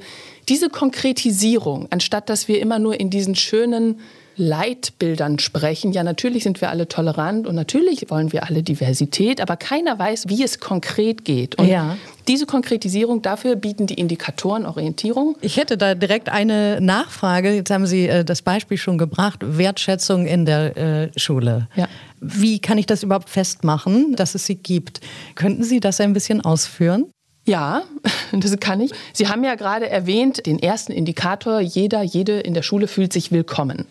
diese 0.48 0.68
Konkretisierung, 0.68 1.88
anstatt 1.90 2.28
dass 2.28 2.48
wir 2.48 2.60
immer 2.60 2.78
nur 2.78 2.98
in 2.98 3.10
diesen 3.10 3.34
schönen 3.34 4.00
Leitbildern 4.38 5.40
sprechen. 5.40 5.92
Ja, 5.92 6.04
natürlich 6.04 6.44
sind 6.44 6.60
wir 6.60 6.70
alle 6.70 6.88
tolerant 6.88 7.46
und 7.46 7.56
natürlich 7.56 8.08
wollen 8.08 8.32
wir 8.32 8.44
alle 8.44 8.62
Diversität, 8.62 9.40
aber 9.40 9.56
keiner 9.56 9.98
weiß, 9.98 10.28
wie 10.28 10.42
es 10.44 10.60
konkret 10.60 11.24
geht. 11.24 11.56
Und 11.56 11.66
ja. 11.66 11.96
diese 12.28 12.46
Konkretisierung, 12.46 13.20
dafür 13.20 13.56
bieten 13.56 13.88
die 13.88 13.94
Indikatoren 13.94 14.64
Orientierung. 14.64 15.36
Ich 15.40 15.56
hätte 15.56 15.76
da 15.76 15.96
direkt 15.96 16.28
eine 16.28 16.80
Nachfrage. 16.80 17.52
Jetzt 17.52 17.70
haben 17.70 17.86
Sie 17.86 18.06
äh, 18.06 18.24
das 18.24 18.42
Beispiel 18.42 18.78
schon 18.78 18.96
gebracht, 18.96 19.40
Wertschätzung 19.42 20.26
in 20.26 20.46
der 20.46 20.76
äh, 20.76 21.10
Schule. 21.18 21.68
Ja. 21.74 21.88
Wie 22.20 22.60
kann 22.60 22.78
ich 22.78 22.86
das 22.86 23.02
überhaupt 23.02 23.30
festmachen, 23.30 24.14
dass 24.14 24.36
es 24.36 24.46
sie 24.46 24.56
gibt? 24.56 25.00
Könnten 25.34 25.64
Sie 25.64 25.80
das 25.80 26.00
ein 26.00 26.12
bisschen 26.12 26.40
ausführen? 26.44 27.06
Ja, 27.48 27.84
das 28.32 28.60
kann 28.60 28.78
ich. 28.82 28.90
Sie 29.14 29.26
haben 29.26 29.42
ja 29.42 29.54
gerade 29.54 29.88
erwähnt, 29.88 30.44
den 30.44 30.58
ersten 30.58 30.92
Indikator, 30.92 31.60
jeder, 31.60 32.02
jede 32.02 32.40
in 32.40 32.52
der 32.52 32.60
Schule 32.60 32.86
fühlt 32.86 33.10
sich 33.10 33.32
willkommen. 33.32 33.86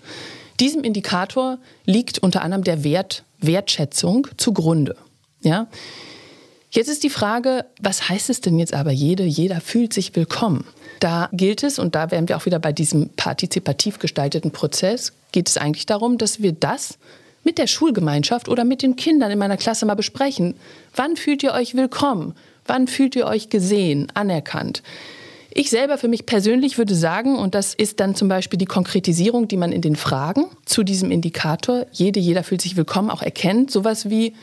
Diesem 0.59 0.83
Indikator 0.83 1.57
liegt 1.83 2.19
unter 2.19 2.43
anderem 2.43 2.63
der 2.63 2.83
Wert 2.83 3.23
Wertschätzung 3.39 4.27
zugrunde. 4.37 4.95
Ja? 5.41 5.67
Jetzt 6.69 6.87
ist 6.87 7.03
die 7.03 7.09
Frage, 7.09 7.65
was 7.81 8.09
heißt 8.09 8.29
es 8.29 8.41
denn 8.41 8.59
jetzt 8.59 8.75
aber, 8.75 8.91
jede, 8.91 9.23
jeder 9.23 9.59
fühlt 9.59 9.91
sich 9.91 10.15
willkommen? 10.15 10.65
Da 10.99 11.29
gilt 11.33 11.63
es, 11.63 11.79
und 11.79 11.95
da 11.95 12.11
wären 12.11 12.29
wir 12.29 12.37
auch 12.37 12.45
wieder 12.45 12.59
bei 12.59 12.71
diesem 12.71 13.09
partizipativ 13.09 13.97
gestalteten 13.97 14.51
Prozess, 14.51 15.13
geht 15.31 15.49
es 15.49 15.57
eigentlich 15.57 15.87
darum, 15.87 16.19
dass 16.19 16.43
wir 16.43 16.51
das 16.51 16.99
mit 17.43 17.57
der 17.57 17.67
Schulgemeinschaft 17.67 18.49
oder 18.49 18.65
mit 18.65 18.83
den 18.83 18.95
Kindern 18.95 19.31
in 19.31 19.39
meiner 19.39 19.57
Klasse 19.57 19.85
mal 19.85 19.95
besprechen. 19.95 20.55
Wann 20.95 21.15
fühlt 21.15 21.41
ihr 21.43 21.53
euch 21.53 21.75
willkommen? 21.75 22.35
Wann 22.67 22.87
fühlt 22.87 23.15
ihr 23.15 23.25
euch 23.25 23.49
gesehen, 23.49 24.07
anerkannt? 24.13 24.83
Ich 25.49 25.71
selber 25.71 25.97
für 25.97 26.07
mich 26.07 26.25
persönlich 26.25 26.77
würde 26.77 26.93
sagen, 26.93 27.35
und 27.35 27.55
das 27.55 27.73
ist 27.73 27.99
dann 27.99 28.13
zum 28.13 28.27
Beispiel 28.27 28.59
die 28.59 28.65
Konkretisierung, 28.65 29.47
die 29.47 29.57
man 29.57 29.71
in 29.71 29.81
den 29.81 29.95
Fragen 29.95 30.45
zu 30.65 30.83
diesem 30.83 31.09
Indikator, 31.09 31.87
jede, 31.91 32.19
jeder 32.19 32.43
fühlt 32.43 32.61
sich 32.61 32.77
willkommen, 32.77 33.09
auch 33.09 33.23
erkennt, 33.23 33.71
sowas 33.71 34.09
wie, 34.09 34.33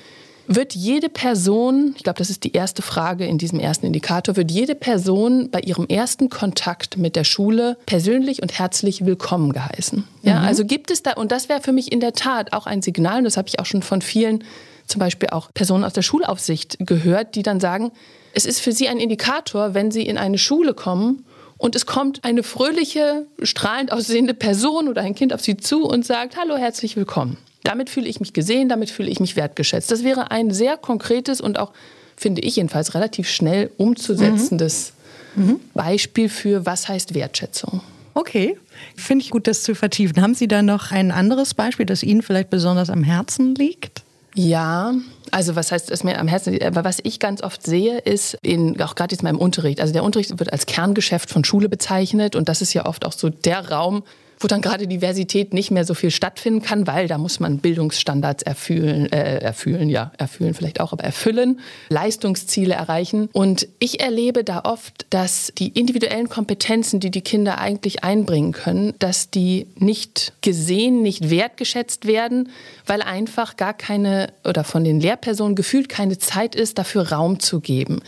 wird 0.46 0.74
jede 0.74 1.08
Person, 1.08 1.94
ich 1.96 2.02
glaube, 2.02 2.18
das 2.18 2.30
ist 2.30 2.44
die 2.44 2.52
erste 2.52 2.82
Frage 2.82 3.26
in 3.26 3.38
diesem 3.38 3.60
ersten 3.60 3.86
Indikator, 3.86 4.36
wird 4.36 4.50
jede 4.50 4.74
Person 4.74 5.50
bei 5.50 5.60
ihrem 5.60 5.86
ersten 5.86 6.28
Kontakt 6.28 6.98
mit 6.98 7.16
der 7.16 7.24
Schule 7.24 7.78
persönlich 7.86 8.42
und 8.42 8.58
herzlich 8.58 9.06
willkommen 9.06 9.52
geheißen? 9.52 10.04
Ja, 10.22 10.40
mhm. 10.40 10.46
also 10.46 10.64
gibt 10.64 10.90
es 10.90 11.02
da, 11.02 11.12
und 11.12 11.32
das 11.32 11.48
wäre 11.48 11.60
für 11.60 11.72
mich 11.72 11.92
in 11.92 12.00
der 12.00 12.12
Tat 12.12 12.52
auch 12.52 12.66
ein 12.66 12.82
Signal, 12.82 13.18
und 13.18 13.24
das 13.24 13.36
habe 13.36 13.48
ich 13.48 13.58
auch 13.58 13.66
schon 13.66 13.82
von 13.82 14.02
vielen, 14.02 14.44
zum 14.86 14.98
Beispiel 14.98 15.30
auch 15.30 15.52
Personen 15.54 15.84
aus 15.84 15.92
der 15.92 16.02
Schulaufsicht 16.02 16.76
gehört, 16.80 17.34
die 17.34 17.42
dann 17.42 17.60
sagen, 17.60 17.92
es 18.34 18.46
ist 18.46 18.60
für 18.60 18.72
sie 18.72 18.88
ein 18.88 18.98
Indikator, 18.98 19.74
wenn 19.74 19.90
sie 19.90 20.02
in 20.02 20.18
eine 20.18 20.38
Schule 20.38 20.74
kommen 20.74 21.24
und 21.56 21.76
es 21.76 21.86
kommt 21.86 22.24
eine 22.24 22.42
fröhliche, 22.42 23.26
strahlend 23.42 23.92
aussehende 23.92 24.34
Person 24.34 24.88
oder 24.88 25.02
ein 25.02 25.14
Kind 25.14 25.32
auf 25.32 25.40
sie 25.40 25.56
zu 25.56 25.84
und 25.84 26.04
sagt, 26.04 26.36
hallo, 26.36 26.56
herzlich 26.56 26.96
willkommen. 26.96 27.38
Damit 27.62 27.88
fühle 27.88 28.08
ich 28.08 28.20
mich 28.20 28.32
gesehen, 28.32 28.68
damit 28.68 28.90
fühle 28.90 29.10
ich 29.10 29.20
mich 29.20 29.36
wertgeschätzt. 29.36 29.90
Das 29.90 30.04
wäre 30.04 30.30
ein 30.30 30.50
sehr 30.50 30.76
konkretes 30.76 31.40
und 31.40 31.58
auch, 31.58 31.72
finde 32.16 32.42
ich 32.42 32.56
jedenfalls, 32.56 32.94
relativ 32.94 33.28
schnell 33.28 33.70
umzusetzendes 33.78 34.92
mhm. 35.36 35.60
Beispiel 35.72 36.28
für, 36.28 36.66
was 36.66 36.88
heißt 36.88 37.14
Wertschätzung. 37.14 37.80
Okay, 38.12 38.56
finde 38.96 39.24
ich 39.24 39.30
gut, 39.30 39.46
das 39.46 39.62
zu 39.62 39.74
vertiefen. 39.74 40.22
Haben 40.22 40.34
Sie 40.34 40.46
da 40.46 40.62
noch 40.62 40.92
ein 40.92 41.10
anderes 41.10 41.54
Beispiel, 41.54 41.86
das 41.86 42.02
Ihnen 42.02 42.22
vielleicht 42.22 42.50
besonders 42.50 42.90
am 42.90 43.02
Herzen 43.02 43.54
liegt? 43.54 44.03
Ja, 44.34 44.92
also 45.30 45.54
was 45.54 45.70
heißt 45.70 45.90
es 45.92 46.02
mir 46.02 46.18
am 46.18 46.26
Herzen? 46.26 46.60
Aber 46.62 46.84
was 46.84 46.98
ich 47.02 47.20
ganz 47.20 47.42
oft 47.42 47.64
sehe, 47.64 47.98
ist 47.98 48.36
in, 48.42 48.80
auch 48.82 48.96
gerade 48.96 49.14
jetzt 49.14 49.22
mal 49.22 49.30
im 49.30 49.38
Unterricht. 49.38 49.80
Also 49.80 49.92
der 49.92 50.02
Unterricht 50.02 50.38
wird 50.38 50.52
als 50.52 50.66
Kerngeschäft 50.66 51.30
von 51.30 51.44
Schule 51.44 51.68
bezeichnet 51.68 52.34
und 52.34 52.48
das 52.48 52.60
ist 52.60 52.74
ja 52.74 52.84
oft 52.86 53.06
auch 53.06 53.12
so 53.12 53.28
der 53.30 53.70
Raum, 53.70 54.02
wo 54.38 54.48
dann 54.48 54.60
gerade 54.60 54.86
Diversität 54.86 55.54
nicht 55.54 55.70
mehr 55.70 55.84
so 55.84 55.94
viel 55.94 56.10
stattfinden 56.10 56.62
kann, 56.62 56.86
weil 56.86 57.08
da 57.08 57.18
muss 57.18 57.40
man 57.40 57.58
Bildungsstandards 57.58 58.42
erfüllen, 58.42 59.10
äh, 59.12 59.38
erfüllen, 59.38 59.88
ja, 59.88 60.12
erfüllen 60.18 60.54
vielleicht 60.54 60.80
auch, 60.80 60.92
aber 60.92 61.04
erfüllen, 61.04 61.60
Leistungsziele 61.88 62.74
erreichen. 62.74 63.28
Und 63.32 63.68
ich 63.78 64.00
erlebe 64.00 64.44
da 64.44 64.62
oft, 64.64 65.06
dass 65.10 65.52
die 65.58 65.68
individuellen 65.68 66.28
Kompetenzen, 66.28 67.00
die 67.00 67.10
die 67.10 67.22
Kinder 67.22 67.58
eigentlich 67.58 68.04
einbringen 68.04 68.52
können, 68.52 68.94
dass 68.98 69.30
die 69.30 69.66
nicht 69.76 70.32
gesehen, 70.40 71.02
nicht 71.02 71.30
wertgeschätzt 71.30 72.06
werden, 72.06 72.50
weil 72.86 73.02
einfach 73.02 73.56
gar 73.56 73.74
keine 73.74 74.32
oder 74.44 74.64
von 74.64 74.84
den 74.84 75.00
Lehrpersonen 75.00 75.54
gefühlt 75.54 75.88
keine 75.88 76.18
Zeit 76.18 76.54
ist, 76.54 76.78
dafür 76.78 77.12
Raum 77.12 77.40
zu 77.40 77.60
geben. 77.60 78.00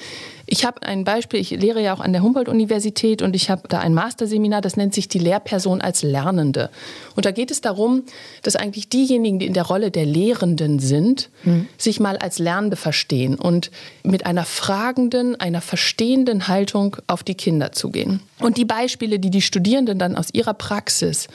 Ich 0.47 0.65
habe 0.65 0.83
ein 0.83 1.05
Beispiel, 1.05 1.41
ich 1.41 1.51
lehre 1.51 1.83
ja 1.83 1.93
auch 1.93 2.01
an 2.01 2.13
der 2.13 2.23
Humboldt-Universität 2.23 3.21
und 3.21 3.35
ich 3.35 3.51
habe 3.51 3.67
da 3.69 3.81
ein 3.81 3.95
Masterseminar, 3.95 4.61
das 4.61 4.77
nennt 4.77 4.95
sich 4.95 5.09
die 5.09 5.19
Lehrperson 5.19 5.81
als 5.81 6.03
Lernende. 6.03 6.71
Und 7.17 7.27
da 7.27 7.33
geht 7.33 7.51
es 7.51 7.61
darum, 7.61 8.05
dass 8.43 8.55
eigentlich 8.55 8.89
diejenigen, 8.89 9.41
die 9.41 9.47
in 9.47 9.55
der 9.55 9.65
Rolle 9.65 9.91
der 9.91 10.07
Lehrenden 10.07 10.79
sind, 10.79 11.31
mhm. 11.43 11.67
sich 11.77 11.99
mal 11.99 12.17
als 12.17 12.39
Lernende 12.39 12.77
verstehen 12.77 13.35
und 13.35 13.73
mit 14.05 14.25
einer 14.25 14.45
fragenden, 14.45 15.39
einer 15.39 15.61
verstehenden 15.61 16.47
Haltung 16.47 16.97
auf 17.09 17.25
die 17.25 17.35
Kinder 17.35 17.73
zugehen. 17.73 18.21
Und 18.39 18.57
die 18.57 18.65
Beispiele, 18.65 19.19
die 19.19 19.31
die 19.31 19.43
Studierenden 19.43 19.99
dann 19.99 20.17
aus 20.17 20.29
ihrer 20.33 20.55
Praxis 20.55 21.27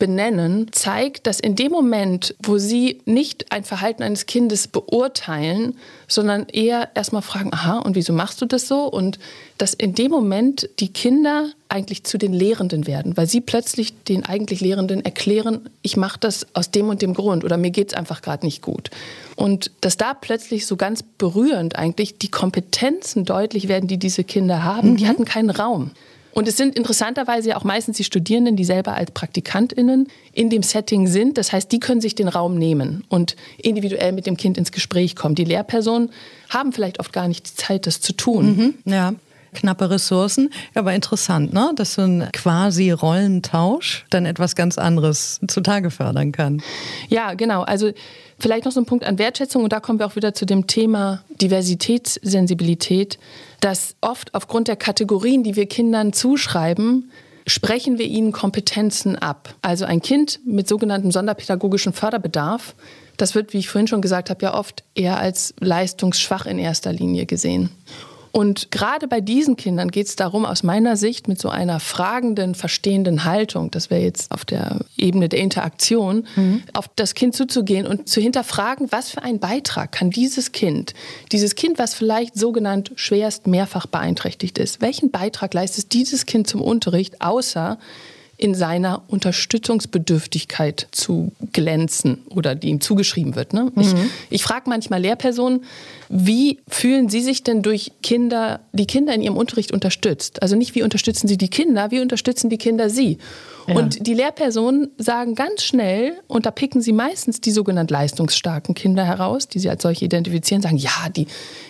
benennen, 0.00 0.66
zeigt, 0.72 1.28
dass 1.28 1.38
in 1.38 1.54
dem 1.54 1.70
Moment, 1.70 2.34
wo 2.42 2.58
sie 2.58 3.00
nicht 3.04 3.52
ein 3.52 3.62
Verhalten 3.62 4.02
eines 4.02 4.26
Kindes 4.26 4.66
beurteilen, 4.66 5.76
sondern 6.08 6.46
eher 6.46 6.88
erstmal 6.96 7.22
fragen, 7.22 7.52
aha, 7.52 7.78
und 7.78 7.94
wieso 7.94 8.12
machst 8.12 8.42
du 8.42 8.46
das 8.46 8.66
so? 8.66 8.86
Und 8.86 9.20
dass 9.58 9.74
in 9.74 9.94
dem 9.94 10.10
Moment 10.10 10.68
die 10.80 10.92
Kinder 10.92 11.50
eigentlich 11.68 12.02
zu 12.02 12.18
den 12.18 12.32
Lehrenden 12.32 12.88
werden, 12.88 13.16
weil 13.16 13.28
sie 13.28 13.40
plötzlich 13.40 14.02
den 14.04 14.24
eigentlich 14.24 14.60
Lehrenden 14.60 15.04
erklären, 15.04 15.68
ich 15.82 15.96
mache 15.96 16.18
das 16.18 16.46
aus 16.54 16.72
dem 16.72 16.88
und 16.88 17.02
dem 17.02 17.14
Grund 17.14 17.44
oder 17.44 17.56
mir 17.56 17.70
geht 17.70 17.92
es 17.92 17.94
einfach 17.94 18.22
gerade 18.22 18.44
nicht 18.44 18.62
gut. 18.62 18.90
Und 19.36 19.70
dass 19.82 19.96
da 19.96 20.14
plötzlich 20.14 20.66
so 20.66 20.76
ganz 20.76 21.02
berührend 21.02 21.76
eigentlich 21.76 22.18
die 22.18 22.30
Kompetenzen 22.30 23.24
deutlich 23.24 23.68
werden, 23.68 23.86
die 23.86 23.98
diese 23.98 24.24
Kinder 24.24 24.64
haben, 24.64 24.92
mhm. 24.92 24.96
die 24.96 25.06
hatten 25.06 25.24
keinen 25.24 25.50
Raum. 25.50 25.92
Und 26.32 26.48
es 26.48 26.56
sind 26.56 26.76
interessanterweise 26.76 27.50
ja 27.50 27.56
auch 27.56 27.64
meistens 27.64 27.96
die 27.96 28.04
Studierenden, 28.04 28.56
die 28.56 28.64
selber 28.64 28.94
als 28.94 29.10
PraktikantInnen 29.10 30.08
in 30.32 30.50
dem 30.50 30.62
Setting 30.62 31.06
sind. 31.06 31.38
Das 31.38 31.52
heißt, 31.52 31.70
die 31.72 31.80
können 31.80 32.00
sich 32.00 32.14
den 32.14 32.28
Raum 32.28 32.56
nehmen 32.56 33.04
und 33.08 33.36
individuell 33.58 34.12
mit 34.12 34.26
dem 34.26 34.36
Kind 34.36 34.56
ins 34.58 34.72
Gespräch 34.72 35.16
kommen. 35.16 35.34
Die 35.34 35.44
Lehrpersonen 35.44 36.10
haben 36.48 36.72
vielleicht 36.72 37.00
oft 37.00 37.12
gar 37.12 37.28
nicht 37.28 37.50
die 37.50 37.54
Zeit, 37.54 37.86
das 37.86 38.00
zu 38.00 38.12
tun. 38.12 38.74
Mhm, 38.84 38.92
ja 38.92 39.14
knappe 39.54 39.90
Ressourcen. 39.90 40.50
Aber 40.74 40.94
interessant, 40.94 41.52
ne? 41.52 41.72
dass 41.76 41.94
so 41.94 42.02
ein 42.02 42.28
quasi 42.32 42.90
Rollentausch 42.90 44.06
dann 44.10 44.26
etwas 44.26 44.54
ganz 44.54 44.78
anderes 44.78 45.40
zutage 45.48 45.90
fördern 45.90 46.32
kann. 46.32 46.62
Ja, 47.08 47.34
genau. 47.34 47.62
Also 47.62 47.90
vielleicht 48.38 48.64
noch 48.64 48.72
so 48.72 48.80
ein 48.80 48.86
Punkt 48.86 49.04
an 49.04 49.18
Wertschätzung 49.18 49.64
und 49.64 49.72
da 49.72 49.80
kommen 49.80 49.98
wir 49.98 50.06
auch 50.06 50.16
wieder 50.16 50.34
zu 50.34 50.46
dem 50.46 50.66
Thema 50.66 51.22
Diversitätssensibilität 51.40 53.18
dass 53.60 53.94
oft 54.00 54.34
aufgrund 54.34 54.68
der 54.68 54.76
Kategorien, 54.76 55.42
die 55.42 55.56
wir 55.56 55.66
Kindern 55.66 56.12
zuschreiben, 56.12 57.10
sprechen 57.46 57.98
wir 57.98 58.06
ihnen 58.06 58.32
Kompetenzen 58.32 59.16
ab. 59.16 59.54
Also 59.62 59.84
ein 59.84 60.00
Kind 60.00 60.40
mit 60.44 60.68
sogenanntem 60.68 61.10
sonderpädagogischen 61.10 61.92
Förderbedarf, 61.92 62.74
das 63.16 63.34
wird, 63.34 63.52
wie 63.52 63.58
ich 63.58 63.68
vorhin 63.68 63.88
schon 63.88 64.02
gesagt 64.02 64.30
habe, 64.30 64.42
ja 64.42 64.54
oft 64.54 64.82
eher 64.94 65.18
als 65.18 65.54
leistungsschwach 65.60 66.46
in 66.46 66.58
erster 66.58 66.92
Linie 66.92 67.26
gesehen. 67.26 67.70
Und 68.32 68.70
gerade 68.70 69.08
bei 69.08 69.20
diesen 69.20 69.56
Kindern 69.56 69.90
geht 69.90 70.06
es 70.06 70.16
darum, 70.16 70.44
aus 70.44 70.62
meiner 70.62 70.96
Sicht 70.96 71.26
mit 71.28 71.40
so 71.40 71.48
einer 71.48 71.80
fragenden, 71.80 72.54
verstehenden 72.54 73.24
Haltung, 73.24 73.70
das 73.70 73.90
wäre 73.90 74.02
jetzt 74.02 74.30
auf 74.30 74.44
der 74.44 74.80
Ebene 74.96 75.28
der 75.28 75.40
Interaktion, 75.40 76.26
mhm. 76.36 76.62
auf 76.72 76.88
das 76.96 77.14
Kind 77.14 77.34
zuzugehen 77.34 77.86
und 77.86 78.08
zu 78.08 78.20
hinterfragen, 78.20 78.92
was 78.92 79.10
für 79.10 79.22
einen 79.22 79.40
Beitrag 79.40 79.92
kann 79.92 80.10
dieses 80.10 80.52
Kind, 80.52 80.94
dieses 81.32 81.54
Kind, 81.54 81.78
was 81.78 81.94
vielleicht 81.94 82.36
sogenannt 82.38 82.92
schwerst 82.94 83.46
mehrfach 83.46 83.86
beeinträchtigt 83.86 84.58
ist, 84.58 84.80
welchen 84.80 85.10
Beitrag 85.10 85.52
leistet 85.52 85.92
dieses 85.92 86.26
Kind 86.26 86.46
zum 86.46 86.62
Unterricht, 86.62 87.20
außer 87.20 87.78
in 88.40 88.54
seiner 88.54 89.02
Unterstützungsbedürftigkeit 89.08 90.88
zu 90.92 91.30
glänzen 91.52 92.22
oder 92.30 92.54
die 92.54 92.68
ihm 92.68 92.80
zugeschrieben 92.80 93.36
wird. 93.36 93.52
Ne? 93.52 93.70
Mhm. 93.74 93.82
Ich, 93.82 93.94
ich 94.30 94.42
frage 94.42 94.70
manchmal 94.70 95.02
Lehrpersonen, 95.02 95.62
wie 96.08 96.58
fühlen 96.66 97.10
sie 97.10 97.20
sich 97.20 97.42
denn 97.42 97.60
durch 97.60 97.92
Kinder, 98.02 98.60
die 98.72 98.86
Kinder 98.86 99.12
in 99.12 99.20
ihrem 99.20 99.36
Unterricht 99.36 99.72
unterstützt? 99.72 100.42
Also 100.42 100.56
nicht, 100.56 100.74
wie 100.74 100.82
unterstützen 100.82 101.28
sie 101.28 101.36
die 101.36 101.48
Kinder, 101.48 101.90
wie 101.90 102.00
unterstützen 102.00 102.48
die 102.48 102.56
Kinder 102.56 102.88
sie? 102.88 103.18
Ja. 103.68 103.76
Und 103.76 104.06
die 104.06 104.14
Lehrpersonen 104.14 104.88
sagen 104.96 105.34
ganz 105.34 105.62
schnell, 105.62 106.14
und 106.26 106.46
da 106.46 106.50
picken 106.50 106.80
sie 106.80 106.92
meistens 106.92 107.42
die 107.42 107.50
sogenannten 107.50 107.92
leistungsstarken 107.92 108.74
Kinder 108.74 109.04
heraus, 109.04 109.48
die 109.48 109.58
sie 109.58 109.68
als 109.68 109.82
solche 109.82 110.06
identifizieren, 110.06 110.62
sagen, 110.62 110.78
ja, 110.78 111.10
die, 111.14 111.26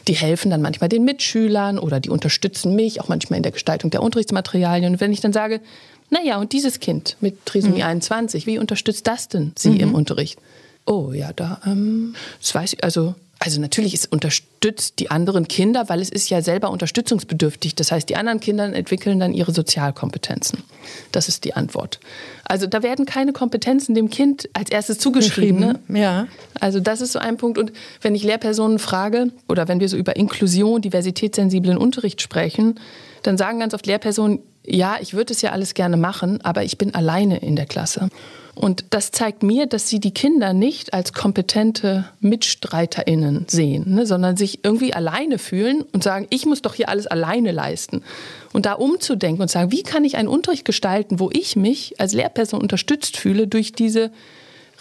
die 0.07 0.15
helfen 0.15 0.51
dann 0.51 0.63
manchmal 0.63 0.89
den 0.89 1.05
Mitschülern 1.05 1.81
oder 1.81 1.99
die 1.99 2.11
unterstützen 2.11 2.77
mich, 2.77 3.01
auch 3.01 3.09
manchmal 3.09 3.39
in 3.39 3.43
der 3.43 3.53
Gestaltung 3.53 3.91
der 3.91 4.03
Unterrichtsmaterialien. 4.03 4.93
Und 4.93 5.01
wenn 5.01 5.13
ich 5.13 5.21
dann 5.21 5.33
sage, 5.33 5.61
naja, 6.11 6.39
und 6.39 6.53
dieses 6.53 6.81
Kind 6.81 7.17
mit 7.21 7.47
Trisomie 7.47 7.79
mhm. 7.79 7.85
21, 7.85 8.47
wie 8.47 8.59
unterstützt 8.59 9.07
das 9.07 9.29
denn 9.29 9.53
Sie 9.57 9.71
mhm. 9.71 9.81
im 9.81 9.95
Unterricht? 9.95 10.39
Oh 10.87 11.13
ja, 11.13 11.33
da, 11.33 11.61
ähm, 11.65 12.15
das 12.41 12.55
weiß 12.55 12.73
ich, 12.75 12.85
also 12.85 13.15
also 13.43 13.59
natürlich, 13.59 13.95
es 13.95 14.05
unterstützt 14.05 14.99
die 14.99 15.11
anderen 15.11 15.49
Kinder, 15.49 15.89
weil 15.89 16.03
es 16.03 16.11
ist 16.11 16.29
ja 16.29 16.43
selber 16.43 16.71
unterstützungsbedürftig. 16.71 17.75
Das 17.75 17.91
heißt, 17.91 18.07
die 18.11 18.17
anderen 18.17 18.39
Kinder 18.39 18.71
entwickeln 18.71 19.19
dann 19.19 19.33
ihre 19.33 19.53
Sozialkompetenzen. 19.53 20.63
Das 21.11 21.27
ist 21.27 21.45
die 21.45 21.55
Antwort. 21.55 22.01
Also 22.45 22.67
da 22.67 22.83
werden 22.83 23.07
keine 23.07 23.33
Kompetenzen 23.33 23.95
dem 23.95 24.11
Kind 24.11 24.51
als 24.53 24.71
erstes 24.71 24.99
zugeschrieben. 24.99 25.59
Ne? 25.59 26.01
Ja. 26.01 26.27
Also 26.61 26.81
das 26.81 27.01
ist 27.01 27.13
so 27.13 27.19
ein 27.19 27.39
Punkt. 27.39 27.57
Und 27.57 27.73
wenn 28.03 28.15
ich 28.15 28.25
Lehrpersonen 28.25 28.79
frage 28.79 29.31
oder 29.49 29.69
wenn 29.69 29.81
wir 29.81 29.89
so 29.89 29.97
über 29.97 30.17
Inklusion, 30.17 30.83
diversitätssensiblen 30.83 31.79
Unterricht 31.79 32.21
sprechen, 32.21 32.79
dann 33.23 33.39
sagen 33.39 33.61
ganz 33.61 33.73
oft 33.73 33.87
Lehrpersonen, 33.87 34.41
ja, 34.67 34.99
ich 35.01 35.15
würde 35.15 35.33
es 35.33 35.43
ja 35.43 35.53
alles 35.53 35.75
gerne 35.75 35.97
machen, 35.97 36.41
aber 36.43 36.65
ich 36.65 36.79
bin 36.79 36.95
alleine 36.95 37.39
in 37.39 37.57
der 37.57 37.67
Klasse. 37.67 38.09
Und 38.55 38.85
das 38.91 39.11
zeigt 39.11 39.43
mir, 39.43 39.67
dass 39.67 39.89
sie 39.89 40.01
die 40.01 40.13
Kinder 40.13 40.53
nicht 40.53 40.93
als 40.93 41.13
kompetente 41.13 42.05
MitstreiterInnen 42.21 43.47
sehen, 43.49 43.95
ne, 43.95 44.05
sondern 44.05 44.37
sich 44.37 44.65
irgendwie 44.65 44.93
alleine 44.93 45.39
fühlen 45.39 45.83
und 45.93 46.03
sagen, 46.03 46.27
ich 46.31 46.45
muss 46.47 46.61
doch 46.61 46.75
hier 46.75 46.89
alles 46.89 47.07
alleine 47.07 47.53
leisten. 47.53 48.03
Und 48.53 48.67
da 48.67 48.75
umzudenken 48.75 49.41
und 49.41 49.51
sagen, 49.51 49.73
wie 49.73 49.83
kann 49.83 50.05
ich 50.05 50.17
einen 50.17 50.29
Unterricht 50.29 50.65
gestalten, 50.65 51.21
wo 51.21 51.31
ich 51.33 51.57
mich 51.57 51.99
als 51.99 52.13
Lehrperson 52.13 52.61
unterstützt 52.61 53.17
fühle 53.17 53.47
durch 53.47 53.73
diese 53.73 54.11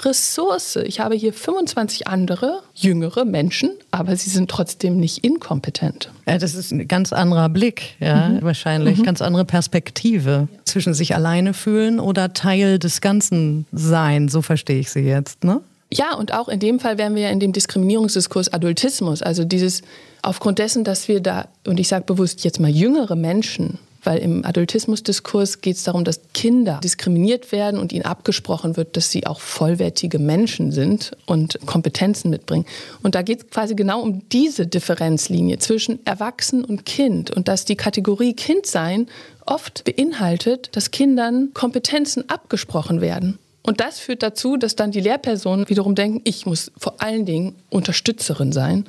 Ressource. 0.04 0.78
Ich 0.78 1.00
habe 1.00 1.16
hier 1.16 1.34
25 1.34 2.08
andere 2.08 2.62
jüngere 2.74 3.26
Menschen, 3.26 3.72
aber 3.92 4.16
sie 4.16 4.30
sind 4.30 4.50
trotzdem 4.50 4.98
nicht 4.98 5.24
inkompetent. 5.24 6.12
Ja, 6.28 6.38
das 6.38 6.56
ist 6.56 6.72
ein 6.72 6.88
ganz 6.88 7.14
anderer 7.14 7.50
Blick, 7.50 7.96
ja, 8.00 8.30
mhm. 8.30 8.42
wahrscheinlich, 8.42 9.00
mhm. 9.00 9.04
ganz 9.04 9.22
andere 9.22 9.46
Perspektive 9.46 10.48
zwischen 10.66 10.94
sich 10.94 11.16
alleine 11.16 11.54
fühlen 11.54 12.00
oder 12.00 12.34
Teil 12.34 12.80
des 12.80 13.02
Ganzen 13.02 13.66
sein. 13.72 14.30
So 14.30 14.42
verstehe 14.42 14.80
ich 14.80 14.90
sie 14.90 15.02
jetzt, 15.02 15.44
ne? 15.44 15.62
Ja, 15.92 16.14
und 16.16 16.34
auch 16.34 16.50
in 16.50 16.60
dem 16.60 16.80
Fall 16.80 17.00
wären 17.00 17.16
wir 17.16 17.24
ja 17.24 17.30
in 17.30 17.40
dem 17.40 17.52
Diskriminierungsdiskurs 17.52 18.54
Adultismus, 18.54 19.24
also 19.24 19.44
dieses 19.44 19.82
aufgrund 20.22 20.60
dessen, 20.60 20.84
dass 20.84 21.08
wir 21.08 21.20
da, 21.20 21.48
und 21.66 21.80
ich 21.80 21.88
sage 21.88 22.06
bewusst 22.06 22.44
jetzt 22.44 22.60
mal 22.60 22.70
jüngere 22.70 23.16
Menschen 23.16 23.80
weil 24.04 24.20
im 24.20 24.46
Adultismusdiskurs 24.46 25.62
geht 25.62 25.78
es 25.78 25.84
darum, 25.84 26.04
dass 26.04 26.22
Kinder 26.34 26.80
diskriminiert 26.84 27.52
werden 27.52 27.80
und 27.80 27.92
ihnen 27.92 28.06
abgesprochen 28.06 28.78
wird, 28.78 28.98
dass 28.98 29.12
sie 29.12 29.26
auch 29.28 29.40
vollwertige 29.40 30.20
Menschen 30.20 30.72
sind 30.72 31.12
und 31.26 31.60
Kompetenzen 31.66 32.30
mitbringen. 32.30 32.66
Und 33.04 33.16
da 33.16 33.22
geht 33.22 33.40
es 33.40 33.50
quasi 33.50 33.76
genau 33.76 34.02
um 34.02 34.28
diese 34.30 34.68
Differenzlinie 34.68 35.60
zwischen 35.60 36.06
Erwachsen 36.06 36.64
und 36.64 36.86
Kind 36.86 37.32
und 37.32 37.48
dass 37.48 37.66
die 37.66 37.76
Kategorie 37.76 38.34
Kindsein 38.34 39.08
oft 39.46 39.84
beinhaltet, 39.84 40.70
dass 40.74 40.92
Kindern 40.92 41.50
Kompetenzen 41.54 42.30
abgesprochen 42.30 43.02
werden. 43.02 43.40
Und 43.62 43.82
das 43.82 44.00
führt 44.00 44.24
dazu, 44.24 44.58
dass 44.58 44.76
dann 44.76 44.92
die 44.92 45.02
Lehrpersonen 45.02 45.70
wiederum 45.70 45.94
denken, 45.94 46.22
ich 46.24 46.46
muss 46.46 46.72
vor 46.78 47.02
allen 47.02 47.26
Dingen 47.26 47.56
Unterstützerin 47.70 48.52
sein 48.52 48.86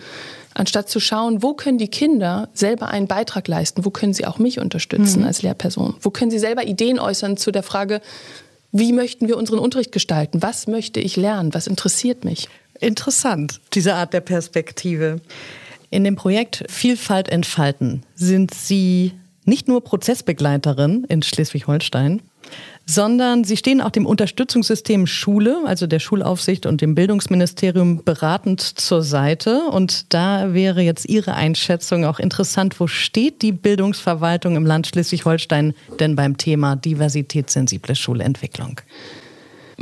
anstatt 0.55 0.89
zu 0.89 1.01
schauen, 1.01 1.43
wo 1.43 1.55
können 1.55 1.79
die 1.79 1.89
Kinder 1.89 2.49
selber 2.55 2.89
einen 2.89 3.07
Beitrag 3.07 3.49
leisten, 3.49 3.85
wo 3.85 3.91
können 3.91 4.15
sie 4.15 4.27
auch 4.27 4.39
mich 4.39 4.59
unterstützen 4.61 5.21
mhm. 5.21 5.27
als 5.27 5.43
Lehrperson, 5.43 5.95
wo 6.01 6.11
können 6.11 6.31
sie 6.31 6.39
selber 6.39 6.65
Ideen 6.65 6.99
äußern 6.99 7.37
zu 7.37 7.51
der 7.53 7.63
Frage, 7.63 8.01
wie 8.73 8.93
möchten 8.93 9.29
wir 9.29 9.37
unseren 9.37 9.59
Unterricht 9.59 9.93
gestalten, 9.93 10.43
was 10.43 10.67
möchte 10.67 11.01
ich 11.01 11.17
lernen, 11.17 11.55
was 11.55 11.67
interessiert 11.67 12.25
mich. 12.25 12.49
Interessant, 12.79 13.61
diese 13.75 13.95
Art 13.95 14.13
der 14.13 14.21
Perspektive. 14.21 15.21
In 15.91 16.05
dem 16.05 16.17
Projekt 16.17 16.65
Vielfalt 16.69 17.29
entfalten 17.29 18.05
sind 18.15 18.55
Sie 18.55 19.13
nicht 19.45 19.67
nur 19.67 19.83
Prozessbegleiterin 19.83 21.05
in 21.09 21.23
Schleswig-Holstein, 21.23 22.23
sondern 22.87 23.45
Sie 23.45 23.57
stehen 23.57 23.81
auch 23.81 23.90
dem 23.90 24.07
Unterstützungssystem 24.07 25.07
Schule, 25.07 25.59
also 25.64 25.87
der 25.87 26.01
Schulaufsicht 26.01 26.66
und 26.66 26.81
dem 26.81 26.95
Bildungsministerium 26.95 28.03
beratend 28.05 28.61
zur 28.61 29.03
Seite. 29.03 29.62
Und 29.71 30.12
da 30.12 30.55
wäre 30.55 30.83
jetzt 30.83 31.09
Ihre 31.09 31.35
Einschätzung 31.35 32.05
auch 32.05 32.19
interessant. 32.19 32.81
Wo 32.81 32.87
steht 32.87 33.43
die 33.43 33.53
Bildungsverwaltung 33.53 34.57
im 34.57 34.66
Land 34.66 34.88
Schleswig-Holstein 34.88 35.75
denn 36.01 36.16
beim 36.16 36.37
Thema 36.37 36.77
diversitätssensible 36.77 37.95
Schulentwicklung? 37.95 38.81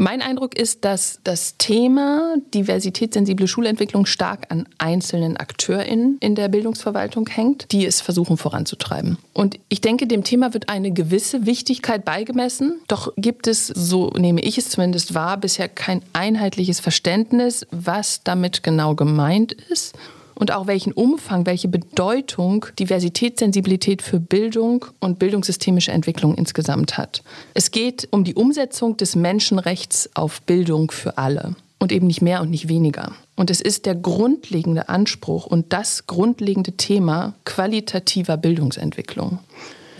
Mein 0.00 0.22
Eindruck 0.22 0.56
ist, 0.56 0.84
dass 0.84 1.18
das 1.24 1.56
Thema 1.58 2.36
diversitätssensible 2.54 3.48
Schulentwicklung 3.48 4.06
stark 4.06 4.46
an 4.48 4.68
einzelnen 4.78 5.36
AkteurInnen 5.36 6.18
in 6.20 6.36
der 6.36 6.46
Bildungsverwaltung 6.46 7.26
hängt, 7.28 7.72
die 7.72 7.84
es 7.84 8.00
versuchen 8.00 8.36
voranzutreiben. 8.36 9.18
Und 9.32 9.58
ich 9.68 9.80
denke, 9.80 10.06
dem 10.06 10.22
Thema 10.22 10.54
wird 10.54 10.68
eine 10.68 10.92
gewisse 10.92 11.46
Wichtigkeit 11.46 12.04
beigemessen. 12.04 12.80
Doch 12.86 13.12
gibt 13.16 13.48
es, 13.48 13.66
so 13.66 14.10
nehme 14.10 14.40
ich 14.40 14.56
es 14.56 14.70
zumindest 14.70 15.14
wahr, 15.14 15.36
bisher 15.36 15.68
kein 15.68 16.00
einheitliches 16.12 16.78
Verständnis, 16.78 17.66
was 17.72 18.22
damit 18.22 18.62
genau 18.62 18.94
gemeint 18.94 19.50
ist 19.50 19.96
und 20.38 20.52
auch 20.52 20.68
welchen 20.68 20.92
Umfang, 20.92 21.46
welche 21.46 21.68
Bedeutung 21.68 22.66
Diversitätssensibilität 22.78 24.02
für 24.02 24.20
Bildung 24.20 24.86
und 25.00 25.18
bildungssystemische 25.18 25.90
Entwicklung 25.90 26.34
insgesamt 26.36 26.96
hat. 26.96 27.22
Es 27.54 27.72
geht 27.72 28.06
um 28.12 28.22
die 28.22 28.34
Umsetzung 28.34 28.96
des 28.96 29.16
Menschenrechts 29.16 30.10
auf 30.14 30.40
Bildung 30.42 30.92
für 30.92 31.18
alle 31.18 31.56
und 31.80 31.90
eben 31.90 32.06
nicht 32.06 32.22
mehr 32.22 32.40
und 32.40 32.50
nicht 32.50 32.68
weniger. 32.68 33.12
Und 33.34 33.50
es 33.50 33.60
ist 33.60 33.84
der 33.84 33.96
grundlegende 33.96 34.88
Anspruch 34.88 35.46
und 35.46 35.72
das 35.72 36.06
grundlegende 36.06 36.72
Thema 36.72 37.34
qualitativer 37.44 38.36
Bildungsentwicklung. 38.36 39.40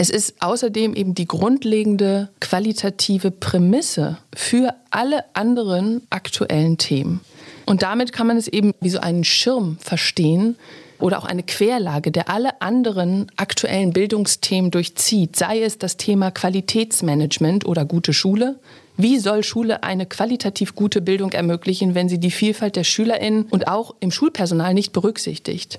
Es 0.01 0.11
ist 0.11 0.40
außerdem 0.40 0.94
eben 0.94 1.14
die 1.14 1.27
grundlegende 1.27 2.29
qualitative 2.38 3.33
Prämisse 3.33 4.18
für 4.33 4.72
alle 4.90 5.24
anderen 5.35 6.03
aktuellen 6.11 6.79
Themen. 6.79 7.20
Und 7.69 7.83
damit 7.83 8.15
kann 8.15 8.27
man 8.27 8.39
es 8.39 8.49
eben 8.49 8.73
wie 8.81 8.89
so 8.89 8.99
einen 8.99 9.25
Schirm 9.25 9.77
verstehen 9.79 10.57
oder 10.99 11.19
auch 11.19 11.27
eine 11.27 11.43
Querlage, 11.43 12.11
der 12.11 12.31
alle 12.31 12.63
anderen 12.63 13.31
aktuellen 13.37 13.93
Bildungsthemen 13.93 14.71
durchzieht, 14.71 15.37
sei 15.37 15.61
es 15.61 15.77
das 15.77 15.99
Thema 15.99 16.31
Qualitätsmanagement 16.31 17.67
oder 17.67 17.85
gute 17.85 18.15
Schule. 18.15 18.59
Wie 18.97 19.19
soll 19.19 19.45
Schule 19.45 19.83
eine 19.83 20.07
qualitativ 20.07 20.75
gute 20.75 21.03
Bildung 21.03 21.33
ermöglichen, 21.33 21.95
wenn 21.95 22.09
sie 22.09 22.19
die 22.19 22.31
Vielfalt 22.31 22.75
der 22.75 22.85
Schülerinnen 22.85 23.45
und 23.51 23.69
auch 23.69 23.95
im 24.01 24.11
Schulpersonal 24.11 24.73
nicht 24.73 24.95
berücksichtigt? 24.95 25.79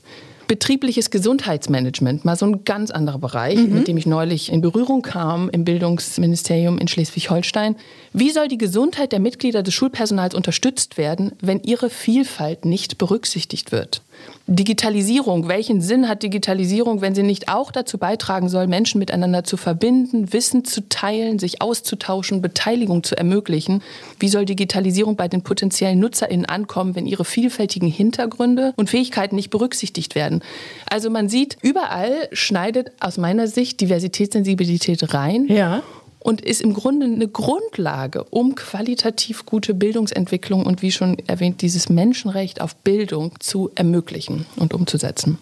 Betriebliches 0.49 1.11
Gesundheitsmanagement, 1.11 2.25
mal 2.25 2.35
so 2.35 2.47
ein 2.47 2.65
ganz 2.65 2.89
anderer 2.89 3.19
Bereich, 3.19 3.55
mhm. 3.55 3.71
mit 3.71 3.87
dem 3.87 3.97
ich 3.97 4.07
neulich 4.07 4.51
in 4.51 4.61
Berührung 4.61 5.03
kam 5.03 5.47
im 5.51 5.63
Bildungsministerium 5.63 6.79
in 6.79 6.87
Schleswig-Holstein. 6.87 7.75
Wie 8.13 8.31
soll 8.31 8.47
die 8.47 8.57
Gesundheit 8.57 9.11
der 9.11 9.19
Mitglieder 9.19 9.61
des 9.61 9.75
Schulpersonals 9.75 10.33
unterstützt 10.33 10.97
werden, 10.97 11.33
wenn 11.39 11.61
ihre 11.61 11.91
Vielfalt 11.91 12.65
nicht 12.65 12.97
berücksichtigt 12.97 13.71
wird? 13.71 14.01
Digitalisierung, 14.47 15.47
welchen 15.47 15.79
Sinn 15.79 16.09
hat 16.09 16.23
Digitalisierung, 16.23 17.01
wenn 17.01 17.13
sie 17.13 17.23
nicht 17.23 17.49
auch 17.49 17.71
dazu 17.71 17.97
beitragen 17.97 18.49
soll, 18.49 18.67
Menschen 18.67 18.97
miteinander 18.97 19.43
zu 19.43 19.57
verbinden, 19.57 20.33
Wissen 20.33 20.65
zu 20.65 20.89
teilen, 20.89 21.37
sich 21.37 21.61
auszutauschen, 21.61 22.41
Beteiligung 22.41 23.03
zu 23.03 23.15
ermöglichen? 23.15 23.83
Wie 24.19 24.27
soll 24.27 24.45
Digitalisierung 24.45 25.15
bei 25.15 25.27
den 25.27 25.43
potenziellen 25.43 25.99
NutzerInnen 25.99 26.45
ankommen, 26.45 26.95
wenn 26.95 27.05
ihre 27.05 27.25
vielfältigen 27.25 27.89
Hintergründe 27.89 28.73
und 28.75 28.89
Fähigkeiten 28.89 29.35
nicht 29.35 29.51
berücksichtigt 29.51 30.15
werden? 30.15 30.41
Also 30.89 31.09
man 31.09 31.29
sieht, 31.29 31.57
überall 31.61 32.27
schneidet 32.31 32.91
aus 32.99 33.17
meiner 33.17 33.47
Sicht 33.47 33.81
Diversitätssensibilität 33.81 35.13
rein. 35.13 35.45
Ja 35.47 35.83
und 36.29 36.41
ist 36.41 36.61
im 36.61 36.75
Grunde 36.75 37.07
eine 37.07 37.27
Grundlage, 37.27 38.23
um 38.25 38.53
qualitativ 38.53 39.47
gute 39.47 39.73
Bildungsentwicklung 39.73 40.63
und 40.63 40.83
wie 40.83 40.91
schon 40.91 41.17
erwähnt, 41.25 41.63
dieses 41.63 41.89
Menschenrecht 41.89 42.61
auf 42.61 42.75
Bildung 42.75 43.31
zu 43.39 43.71
ermöglichen 43.73 44.45
und 44.55 44.75
umzusetzen. 44.75 45.39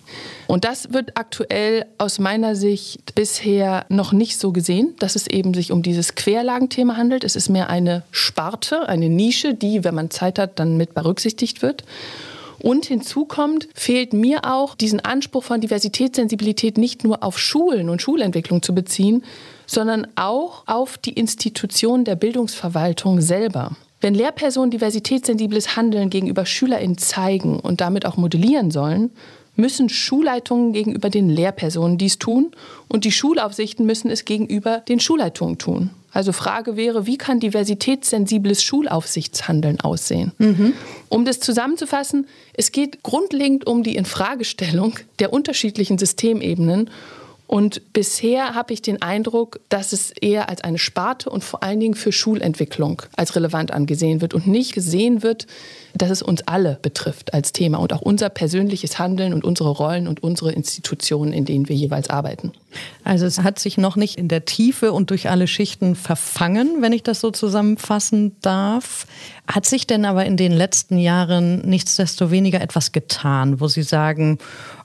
Und 0.47 0.63
das 0.63 0.93
wird 0.93 1.17
aktuell 1.17 1.88
aus 1.97 2.19
meiner 2.19 2.56
Sicht 2.56 3.15
bisher 3.15 3.86
noch 3.89 4.13
nicht 4.13 4.39
so 4.39 4.54
gesehen, 4.54 4.95
dass 5.00 5.17
es 5.17 5.28
eben 5.28 5.54
sich 5.54 5.73
um 5.73 5.84
dieses 5.84 6.15
Querlagenthema 6.15 6.95
handelt. 6.95 7.26
Es 7.26 7.36
ist 7.36 7.50
mehr 7.50 7.69
eine 7.69 8.04
Sparte, 8.12 8.88
eine 8.88 9.10
Nische, 9.10 9.56
die, 9.56 9.84
wenn 9.84 9.93
man 9.93 10.10
Zeit 10.10 10.39
hat, 10.39 10.58
dann 10.58 10.78
mit 10.78 10.93
berücksichtigt 10.93 11.62
wird. 11.63 11.84
Und 12.60 12.86
hinzu 12.86 13.26
kommt, 13.26 13.67
fehlt 13.74 14.13
mir 14.13 14.46
auch 14.46 14.76
diesen 14.76 15.00
Anspruch 15.00 15.43
von 15.43 15.62
Diversitätssensibilität 15.62 16.78
nicht 16.78 17.04
nur 17.04 17.24
auf 17.24 17.38
Schulen 17.38 17.89
und 17.89 18.02
Schulentwicklung 18.02 18.62
zu 18.62 18.74
beziehen, 18.74 19.24
sondern 19.65 20.08
auch 20.15 20.63
auf 20.65 20.98
die 20.98 21.13
Institution 21.13 22.04
der 22.04 22.15
Bildungsverwaltung 22.15 23.22
selber. 23.22 23.76
Wenn 24.00 24.13
Lehrpersonen 24.13 24.70
diversitätssensibles 24.72 25.76
Handeln 25.76 26.10
gegenüber 26.10 26.46
SchülerInnen 26.46 26.98
zeigen 26.98 27.60
und 27.60 27.82
damit 27.82 28.06
auch 28.06 28.15
modellieren 28.15 28.70
sollen, 28.70 29.12
müssen 29.58 29.89
Schulleitungen 29.89 30.72
gegenüber 30.72 31.10
den 31.10 31.30
Lehrpersonen 31.30 31.98
dies 31.98 32.17
tun 32.17 32.52
und 32.88 33.04
die 33.04 33.12
Schulaufsichten 33.12 33.86
müssen 33.86 34.10
es 34.10 34.24
gegenüber 34.24 34.80
den 34.88 35.00
Schulleitungen 35.00 35.58
tun. 35.58 35.89
Also 36.13 36.32
Frage 36.32 36.78
wäre, 36.78 37.06
wie 37.06 37.17
kann 37.17 37.39
diversitätssensibles 37.39 38.63
Schulaufsichtshandeln 38.63 39.82
aussehen? 39.82 40.32
Mhm. 40.38 40.74
Um 41.10 41.26
das 41.26 41.39
zusammenzufassen, 41.39 42.28
es 42.54 42.72
geht 42.72 43.04
grundlegend 43.04 43.67
um 43.67 43.84
die 43.84 43.96
Infragestellung 43.96 44.96
der 45.20 45.34
unterschiedlichen 45.34 45.98
Systemebenen 45.98 46.89
und 47.48 47.94
bisher 47.94 48.56
habe 48.56 48.74
ich 48.74 48.82
den 48.82 49.02
Eindruck, 49.02 49.62
dass 49.70 49.94
es 49.94 50.12
eher 50.12 50.50
als 50.50 50.62
eine 50.66 50.78
Sparte 50.78 51.30
und 51.30 51.46
vor 51.46 51.64
allen 51.64 51.80
Dingen 51.80 51.94
für 51.94 52.12
Schulentwicklung 52.12 53.02
als 53.16 53.38
relevant 53.38 53.72
angesehen 53.72 54.20
wird 54.20 54.34
und 54.34 54.48
nicht 54.48 54.74
gesehen 54.74 55.24
wird, 55.24 55.48
dass 55.96 56.10
es 56.10 56.22
uns 56.22 56.46
alle 56.46 56.78
betrifft 56.82 57.34
als 57.34 57.54
Thema 57.54 57.78
und 57.78 57.94
auch 57.94 58.02
unser 58.02 58.28
persönliches 58.28 59.00
Handeln 59.00 59.34
und 59.34 59.46
unsere 59.46 59.70
Rollen 59.70 60.10
und 60.10 60.22
unsere 60.22 60.52
Institutionen, 60.52 61.32
in 61.32 61.46
denen 61.46 61.70
wir 61.70 61.76
jeweils 61.76 62.10
arbeiten. 62.10 62.52
Also 63.06 63.26
es 63.26 63.40
hat 63.40 63.60
sich 63.60 63.78
noch 63.78 63.96
nicht 63.96 64.18
in 64.18 64.28
der 64.28 64.44
Tiefe 64.44 64.92
und 64.92 65.10
durch 65.10 65.30
alle 65.30 65.48
Schichten 65.48 65.96
verfangen, 65.96 66.82
wenn 66.82 66.92
ich 66.92 67.04
das 67.04 67.22
so 67.22 67.32
zusammenfassen 67.32 68.36
darf. 68.42 69.08
Hat 69.48 69.66
sich 69.66 69.88
denn 69.88 70.04
aber 70.04 70.26
in 70.26 70.36
den 70.36 70.52
letzten 70.52 70.98
Jahren 70.98 71.62
nichtsdestoweniger 71.62 72.60
etwas 72.60 72.92
getan, 72.92 73.62
wo 73.62 73.70
Sie 73.70 73.84
sagen, 73.84 74.38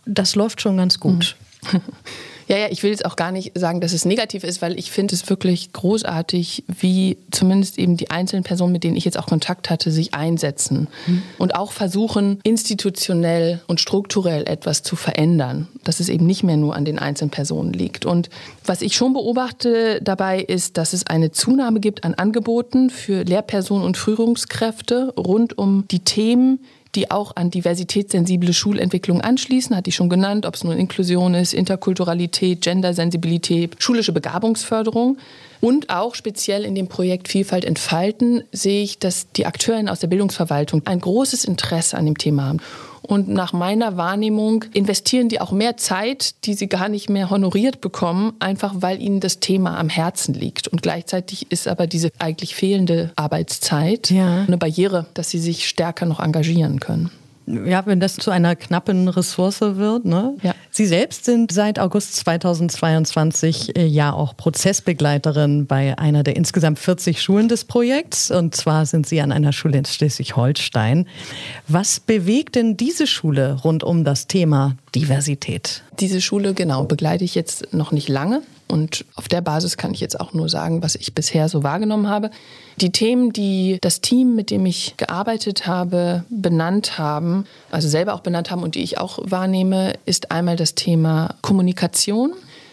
das 0.07 0.37
läuft 0.37 0.61
schon 0.61 0.77
ganz 0.77 1.01
gut? 1.01 1.35
Mhm. 1.72 1.81
Ja, 2.48 2.57
ja, 2.57 2.66
ich 2.70 2.83
will 2.83 2.90
jetzt 2.90 3.05
auch 3.05 3.16
gar 3.16 3.33
nicht 3.33 3.52
sagen, 3.59 3.81
dass 3.81 3.92
es 3.92 4.05
negativ 4.05 4.44
ist, 4.44 4.62
weil 4.62 4.78
ich 4.78 4.90
finde 4.90 5.14
es 5.14 5.28
wirklich 5.28 5.72
großartig, 5.72 6.64
wie 6.66 7.16
zumindest 7.31 7.78
eben 7.78 7.96
die 7.96 8.11
einzelnen 8.11 8.44
Personen, 8.44 8.72
mit 8.72 8.85
denen 8.85 8.96
ich 8.96 9.05
jetzt 9.05 9.18
auch 9.18 9.26
Kontakt 9.26 9.70
hatte, 9.70 9.90
sich 9.90 10.14
einsetzen 10.14 10.88
mhm. 11.07 11.22
und 11.38 11.55
auch 11.55 11.72
versuchen, 11.72 12.40
institutionell 12.42 13.61
und 13.66 13.81
strukturell 13.81 14.44
etwas 14.46 14.83
zu 14.83 14.96
verändern, 14.96 15.68
dass 15.85 16.00
es 16.00 16.09
eben 16.09 16.26
nicht 16.26 16.42
mehr 16.42 16.57
nur 16.57 16.74
an 16.74 16.85
den 16.85 16.98
einzelnen 16.98 17.31
Personen 17.31 17.72
liegt. 17.72 18.07
Und 18.07 18.31
was 18.64 18.83
ich 18.83 18.96
schon 18.96 19.12
beobachte 19.12 20.00
dabei 20.02 20.40
ist, 20.40 20.78
dass 20.78 20.92
es 20.92 21.07
eine 21.07 21.33
Zunahme 21.33 21.81
gibt 21.81 22.05
an 22.05 22.14
Angeboten 22.14 22.90
für 22.90 23.22
Lehrpersonen 23.24 23.85
und 23.85 23.96
Führungskräfte 23.96 25.12
rund 25.16 25.59
um 25.59 25.87
die 25.90 26.00
Themen, 26.00 26.61
die 26.94 27.11
auch 27.11 27.37
an 27.37 27.50
diversitätssensible 27.50 28.52
Schulentwicklung 28.52 29.20
anschließen, 29.20 29.74
hat 29.74 29.87
die 29.87 29.92
schon 29.92 30.11
genannt, 30.11 30.44
ob 30.44 30.55
es 30.55 30.64
nun 30.64 30.76
Inklusion 30.76 31.35
ist, 31.35 31.55
Interkulturalität, 31.55 32.61
Gendersensibilität, 32.61 33.76
schulische 33.78 34.12
Begabungsförderung. 34.12 35.18
Und 35.61 35.90
auch 35.90 36.14
speziell 36.14 36.64
in 36.64 36.74
dem 36.74 36.88
Projekt 36.88 37.28
Vielfalt 37.28 37.64
entfalten 37.64 38.42
sehe 38.52 38.83
ich, 38.83 38.98
dass 38.98 39.31
die 39.33 39.46
Akteurinnen 39.46 39.88
aus 39.88 40.00
der 40.00 40.09
Bildungsverwaltung 40.09 40.83
ein 40.87 41.00
großes 41.00 41.44
Interesse 41.44 41.96
an 41.96 42.05
dem 42.05 42.18
Thema 42.18 42.44
haben. 42.44 42.61
Und 43.02 43.28
nach 43.28 43.52
meiner 43.52 43.96
Wahrnehmung 43.96 44.64
investieren 44.72 45.28
die 45.28 45.40
auch 45.40 45.52
mehr 45.52 45.76
Zeit, 45.76 46.46
die 46.46 46.54
sie 46.54 46.68
gar 46.68 46.88
nicht 46.88 47.10
mehr 47.10 47.30
honoriert 47.30 47.80
bekommen, 47.80 48.34
einfach 48.38 48.74
weil 48.76 49.02
ihnen 49.02 49.20
das 49.20 49.40
Thema 49.40 49.78
am 49.78 49.88
Herzen 49.88 50.34
liegt. 50.34 50.68
Und 50.68 50.82
gleichzeitig 50.82 51.50
ist 51.50 51.68
aber 51.68 51.86
diese 51.86 52.10
eigentlich 52.18 52.54
fehlende 52.54 53.12
Arbeitszeit 53.16 54.10
ja. 54.10 54.44
eine 54.46 54.58
Barriere, 54.58 55.06
dass 55.14 55.30
sie 55.30 55.38
sich 55.38 55.68
stärker 55.68 56.06
noch 56.06 56.20
engagieren 56.20 56.80
können 56.80 57.10
ja, 57.46 57.85
wenn 57.87 58.00
das 58.00 58.16
zu 58.16 58.31
einer 58.31 58.57
knappen 58.57 59.09
Ressource 59.09 59.61
wird. 59.61 60.05
Ne? 60.05 60.37
Ja. 60.42 60.55
Sie 60.70 60.87
selbst 60.87 61.24
sind 61.24 61.52
seit 61.52 61.78
August 61.78 62.16
2022 62.16 63.76
äh, 63.76 63.87
ja 63.87 64.12
auch 64.12 64.37
Prozessbegleiterin 64.37 65.66
bei 65.66 65.98
einer 65.98 66.22
der 66.22 66.37
insgesamt 66.37 66.78
40 66.78 67.20
Schulen 67.20 67.48
des 67.48 67.64
Projekts. 67.64 68.31
Und 68.31 68.55
zwar 68.55 68.87
sind 68.87 69.07
Sie 69.07 69.20
an 69.20 69.33
einer 69.33 69.52
Schule 69.52 69.78
in 69.78 69.85
Schleswig-Holstein. 69.85 71.07
Was 71.68 72.00
bewegt 72.00 72.55
denn 72.55 72.76
diese 72.76 73.07
Schule 73.07 73.59
rund 73.64 73.85
um 73.85 74.05
das 74.05 74.26
Thema 74.26 74.76
Diversität? 74.94 75.83
Diese 76.00 76.20
Schule, 76.20 76.55
genau, 76.55 76.85
begleite 76.85 77.24
ich 77.24 77.35
jetzt 77.35 77.72
noch 77.72 77.92
nicht 77.92 78.09
lange. 78.09 78.42
Und 78.72 79.04
auf 79.16 79.28
der 79.28 79.42
Basis 79.42 79.76
kann 79.76 79.92
ich 79.92 80.00
jetzt 80.00 80.18
auch 80.18 80.32
nur 80.32 80.48
sagen, 80.48 80.82
was 80.82 80.94
ich 80.94 81.14
bisher 81.14 81.50
so 81.50 81.62
wahrgenommen 81.62 82.08
habe. 82.08 82.30
Die 82.80 82.90
Themen, 82.90 83.30
die 83.30 83.76
das 83.82 84.00
Team, 84.00 84.35
mit 84.35 84.50
dem 84.50 84.64
ich 84.64 84.94
gearbeitet 84.96 85.66
habe, 85.66 86.24
benannt 86.30 86.96
haben, 86.96 87.44
also 87.70 87.87
selber 87.87 88.14
auch 88.14 88.20
benannt 88.20 88.50
haben 88.50 88.62
und 88.62 88.74
die 88.74 88.82
ich 88.82 88.96
auch 88.96 89.18
wahrnehme, 89.24 89.92
ist 90.06 90.30
einmal 90.30 90.56
das 90.56 90.74
Thema 90.74 91.35
Kommunikation. 91.42 92.32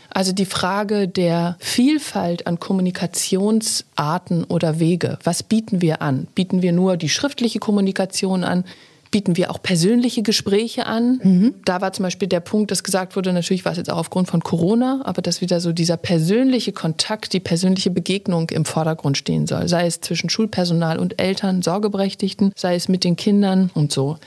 Also 0.09 0.31
die 0.31 0.45
Frage 0.45 1.09
der 1.09 1.57
Vielfalt 1.59 2.47
an 2.47 2.61
Kommunikationsarten 2.61 4.45
oder 4.45 4.79
Wege. 4.79 5.19
Was 5.25 5.43
bieten 5.43 5.81
wir 5.81 6.01
an? 6.01 6.27
Bieten 6.33 6.61
wir 6.61 6.71
nur 6.71 6.95
die 6.95 7.09
schriftliche 7.09 7.59
Kommunikation 7.59 8.45
an? 8.45 8.63
Bieten 9.11 9.37
wir 9.37 9.51
auch 9.51 9.61
persönliche 9.61 10.21
Gespräche 10.21 10.85
an. 10.85 11.19
Mhm. 11.23 11.55
Da 11.65 11.81
war 11.81 11.93
zum 11.93 12.03
Beispiel 12.03 12.27
der 12.27 12.39
Punkt, 12.39 12.71
dass 12.71 12.83
gesagt 12.83 13.15
wurde, 13.15 13.33
natürlich 13.33 13.65
war 13.65 13.71
es 13.71 13.77
jetzt 13.77 13.89
auch 13.89 13.97
aufgrund 13.97 14.27
von 14.27 14.41
Corona, 14.41 15.01
aber 15.03 15.21
dass 15.21 15.41
wieder 15.41 15.59
so 15.59 15.71
dieser 15.71 15.97
persönliche 15.97 16.71
Kontakt, 16.71 17.33
die 17.33 17.39
persönliche 17.39 17.89
Begegnung 17.89 18.49
im 18.49 18.65
Vordergrund 18.65 19.17
stehen 19.17 19.47
soll. 19.47 19.67
Sei 19.67 19.85
es 19.85 20.01
zwischen 20.01 20.29
Schulpersonal 20.29 20.99
und 20.99 21.19
Eltern, 21.21 21.61
Sorgeberechtigten, 21.61 22.51
sei 22.55 22.75
es 22.75 22.87
mit 22.87 23.03
den 23.03 23.15
Kindern 23.15 23.71
und 23.73 23.91
so. 23.91 24.17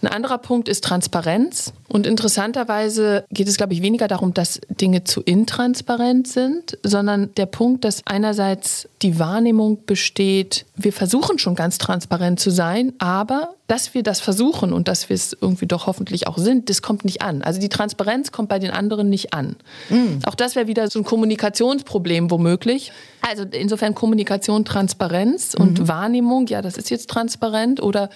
Ein 0.00 0.08
anderer 0.08 0.38
Punkt 0.38 0.68
ist 0.68 0.84
Transparenz. 0.84 1.72
Und 1.88 2.06
interessanterweise 2.06 3.24
geht 3.30 3.48
es, 3.48 3.56
glaube 3.56 3.72
ich, 3.72 3.82
weniger 3.82 4.06
darum, 4.06 4.32
dass 4.32 4.60
Dinge 4.68 5.04
zu 5.04 5.22
intransparent 5.22 6.28
sind, 6.28 6.78
sondern 6.84 7.34
der 7.36 7.46
Punkt, 7.46 7.84
dass 7.84 8.02
einerseits 8.06 8.88
die 9.02 9.18
Wahrnehmung 9.18 9.84
besteht, 9.86 10.66
wir 10.76 10.92
versuchen 10.92 11.38
schon 11.38 11.54
ganz 11.54 11.78
transparent 11.78 12.38
zu 12.38 12.50
sein, 12.50 12.92
aber 12.98 13.54
dass 13.66 13.94
wir 13.94 14.02
das 14.02 14.20
versuchen 14.20 14.72
und 14.72 14.86
dass 14.86 15.08
wir 15.08 15.14
es 15.14 15.36
irgendwie 15.38 15.66
doch 15.66 15.86
hoffentlich 15.86 16.26
auch 16.26 16.38
sind, 16.38 16.70
das 16.70 16.80
kommt 16.80 17.04
nicht 17.04 17.22
an. 17.22 17.42
Also 17.42 17.60
die 17.60 17.68
Transparenz 17.68 18.30
kommt 18.32 18.48
bei 18.48 18.58
den 18.58 18.70
anderen 18.70 19.08
nicht 19.08 19.34
an. 19.34 19.56
Mhm. 19.90 20.20
Auch 20.24 20.34
das 20.34 20.56
wäre 20.56 20.68
wieder 20.68 20.88
so 20.90 21.00
ein 21.00 21.04
Kommunikationsproblem 21.04 22.30
womöglich. 22.30 22.92
Also 23.20 23.44
insofern 23.50 23.94
Kommunikation, 23.94 24.64
Transparenz 24.64 25.54
und 25.54 25.80
mhm. 25.80 25.88
Wahrnehmung, 25.88 26.46
ja, 26.46 26.62
das 26.62 26.76
ist 26.76 26.90
jetzt 26.90 27.10
transparent 27.10 27.82
oder 27.82 28.10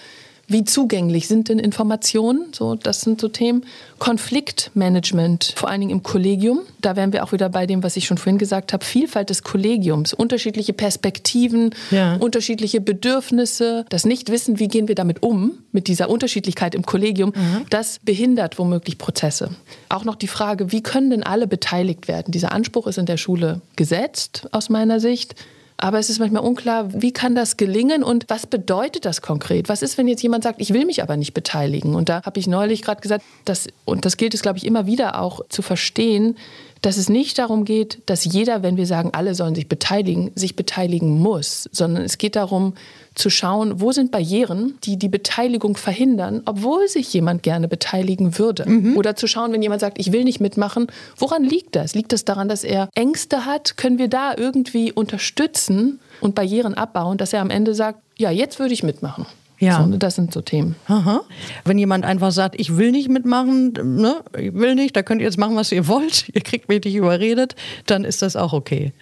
wie 0.47 0.65
zugänglich 0.65 1.29
sind 1.29 1.47
denn 1.47 1.57
Informationen? 1.57 2.47
So, 2.51 2.75
das 2.75 3.01
sind 3.01 3.21
so 3.21 3.29
Themen. 3.29 3.65
Konfliktmanagement, 3.97 5.53
vor 5.55 5.69
allen 5.69 5.79
Dingen 5.79 5.91
im 5.91 6.03
Kollegium. 6.03 6.59
Da 6.81 6.97
wären 6.97 7.13
wir 7.13 7.23
auch 7.23 7.31
wieder 7.31 7.47
bei 7.47 7.65
dem, 7.65 7.81
was 7.81 7.95
ich 7.95 8.05
schon 8.05 8.17
vorhin 8.17 8.37
gesagt 8.37 8.73
habe. 8.73 8.83
Vielfalt 8.83 9.29
des 9.29 9.43
Kollegiums, 9.43 10.13
unterschiedliche 10.13 10.73
Perspektiven, 10.73 11.73
ja. 11.91 12.15
unterschiedliche 12.17 12.81
Bedürfnisse, 12.81 13.85
das 13.87 14.05
Nichtwissen, 14.05 14.59
wie 14.59 14.67
gehen 14.67 14.89
wir 14.89 14.95
damit 14.95 15.23
um, 15.23 15.59
mit 15.71 15.87
dieser 15.87 16.09
Unterschiedlichkeit 16.09 16.75
im 16.75 16.85
Kollegium, 16.85 17.31
mhm. 17.35 17.65
das 17.69 17.99
behindert 18.03 18.59
womöglich 18.59 18.97
Prozesse. 18.97 19.51
Auch 19.87 20.03
noch 20.03 20.15
die 20.15 20.27
Frage, 20.27 20.73
wie 20.73 20.83
können 20.83 21.09
denn 21.09 21.23
alle 21.23 21.47
beteiligt 21.47 22.09
werden? 22.09 22.31
Dieser 22.33 22.51
Anspruch 22.51 22.87
ist 22.87 22.97
in 22.97 23.05
der 23.05 23.17
Schule 23.17 23.61
gesetzt, 23.77 24.47
aus 24.51 24.69
meiner 24.69 24.99
Sicht. 24.99 25.35
Aber 25.77 25.99
es 25.99 26.09
ist 26.09 26.19
manchmal 26.19 26.43
unklar, 26.43 27.01
wie 27.01 27.11
kann 27.11 27.35
das 27.35 27.57
gelingen 27.57 28.03
und 28.03 28.25
was 28.29 28.47
bedeutet 28.47 29.05
das 29.05 29.21
konkret? 29.21 29.69
Was 29.69 29.81
ist, 29.81 29.97
wenn 29.97 30.07
jetzt 30.07 30.21
jemand 30.21 30.43
sagt, 30.43 30.61
ich 30.61 30.73
will 30.73 30.85
mich 30.85 31.03
aber 31.03 31.17
nicht 31.17 31.33
beteiligen? 31.33 31.95
Und 31.95 32.09
da 32.09 32.23
habe 32.23 32.39
ich 32.39 32.47
neulich 32.47 32.81
gerade 32.81 33.01
gesagt, 33.01 33.23
dass, 33.45 33.67
und 33.85 34.05
das 34.05 34.17
gilt 34.17 34.33
es, 34.33 34.41
glaube 34.41 34.57
ich, 34.57 34.65
immer 34.65 34.85
wieder 34.85 35.19
auch 35.19 35.41
zu 35.49 35.61
verstehen, 35.61 36.37
dass 36.83 36.97
es 36.97 37.07
nicht 37.07 37.39
darum 37.39 37.63
geht, 37.63 37.99
dass 38.07 38.25
jeder, 38.25 38.61
wenn 38.61 38.75
wir 38.75 38.85
sagen, 38.85 39.11
alle 39.13 39.35
sollen 39.35 39.55
sich 39.55 39.69
beteiligen, 39.69 40.31
sich 40.35 40.57
beteiligen 40.57 41.17
muss, 41.17 41.69
sondern 41.71 42.03
es 42.03 42.17
geht 42.17 42.35
darum 42.35 42.73
zu 43.15 43.29
schauen, 43.29 43.79
wo 43.79 43.93
sind 43.93 44.11
Barrieren, 44.11 44.77
die 44.83 44.97
die 44.97 45.07
Beteiligung 45.07 45.77
verhindern, 45.77 46.41
obwohl 46.45 46.89
sich 46.89 47.13
jemand 47.13 47.41
gerne 47.41 47.69
beteiligen 47.69 48.37
würde. 48.37 48.67
Mhm. 48.67 48.97
Oder 48.97 49.15
zu 49.15 49.27
schauen, 49.27 49.53
wenn 49.53 49.61
jemand 49.61 49.79
sagt, 49.79 49.97
ich 49.97 50.11
will 50.11 50.25
nicht 50.25 50.41
mitmachen, 50.41 50.87
woran 51.17 51.43
liegt 51.43 51.77
das? 51.77 51.95
Liegt 51.95 52.11
das 52.11 52.25
daran, 52.25 52.49
dass 52.49 52.65
er 52.65 52.89
Ängste 52.95 53.45
hat? 53.45 53.77
Können 53.77 53.97
wir 53.97 54.09
da 54.09 54.35
irgendwie 54.35 54.91
unterstützen 54.91 56.01
und 56.19 56.35
Barrieren 56.35 56.73
abbauen, 56.73 57.17
dass 57.17 57.31
er 57.31 57.39
am 57.39 57.49
Ende 57.49 57.75
sagt, 57.75 57.99
ja, 58.17 58.29
jetzt 58.29 58.59
würde 58.59 58.73
ich 58.73 58.83
mitmachen? 58.83 59.25
Ja. 59.63 59.83
So, 59.83 59.97
das 59.97 60.15
sind 60.15 60.33
so 60.33 60.41
Themen. 60.41 60.75
Aha. 60.87 61.21
Wenn 61.65 61.77
jemand 61.77 62.05
einfach 62.05 62.31
sagt, 62.31 62.59
ich 62.59 62.77
will 62.77 62.91
nicht 62.91 63.09
mitmachen, 63.09 63.73
ne, 63.73 64.23
ich 64.37 64.53
will 64.53 64.75
nicht, 64.75 64.95
da 64.95 65.03
könnt 65.03 65.21
ihr 65.21 65.27
jetzt 65.27 65.37
machen, 65.37 65.55
was 65.55 65.71
ihr 65.71 65.87
wollt, 65.87 66.29
ihr 66.33 66.41
kriegt 66.41 66.69
mich 66.69 66.83
nicht 66.83 66.95
überredet, 66.95 67.55
dann 67.85 68.03
ist 68.03 68.21
das 68.21 68.35
auch 68.35 68.53
okay. 68.53 68.93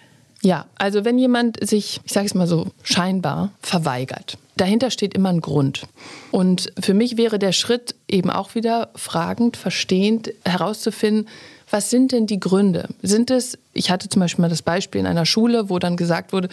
Ja, 0.42 0.66
also 0.76 1.04
wenn 1.04 1.18
jemand 1.18 1.64
sich, 1.66 2.00
ich 2.04 2.12
sage 2.12 2.26
es 2.26 2.34
mal 2.34 2.48
so, 2.48 2.66
scheinbar 2.82 3.52
verweigert, 3.60 4.38
dahinter 4.56 4.90
steht 4.90 5.14
immer 5.14 5.28
ein 5.28 5.40
Grund. 5.40 5.82
Und 6.32 6.72
für 6.80 6.94
mich 6.94 7.16
wäre 7.16 7.38
der 7.38 7.52
Schritt 7.52 7.94
eben 8.08 8.28
auch 8.28 8.56
wieder 8.56 8.90
fragend, 8.96 9.56
verstehend 9.56 10.32
herauszufinden, 10.44 11.28
was 11.72 11.90
sind 11.90 12.12
denn 12.12 12.26
die 12.26 12.38
Gründe? 12.38 12.88
Sind 13.02 13.30
es, 13.30 13.58
ich 13.72 13.90
hatte 13.90 14.08
zum 14.08 14.20
Beispiel 14.20 14.42
mal 14.42 14.48
das 14.48 14.62
Beispiel 14.62 15.00
in 15.00 15.06
einer 15.06 15.24
Schule, 15.26 15.70
wo 15.70 15.78
dann 15.78 15.96
gesagt 15.96 16.32
wurde, 16.32 16.48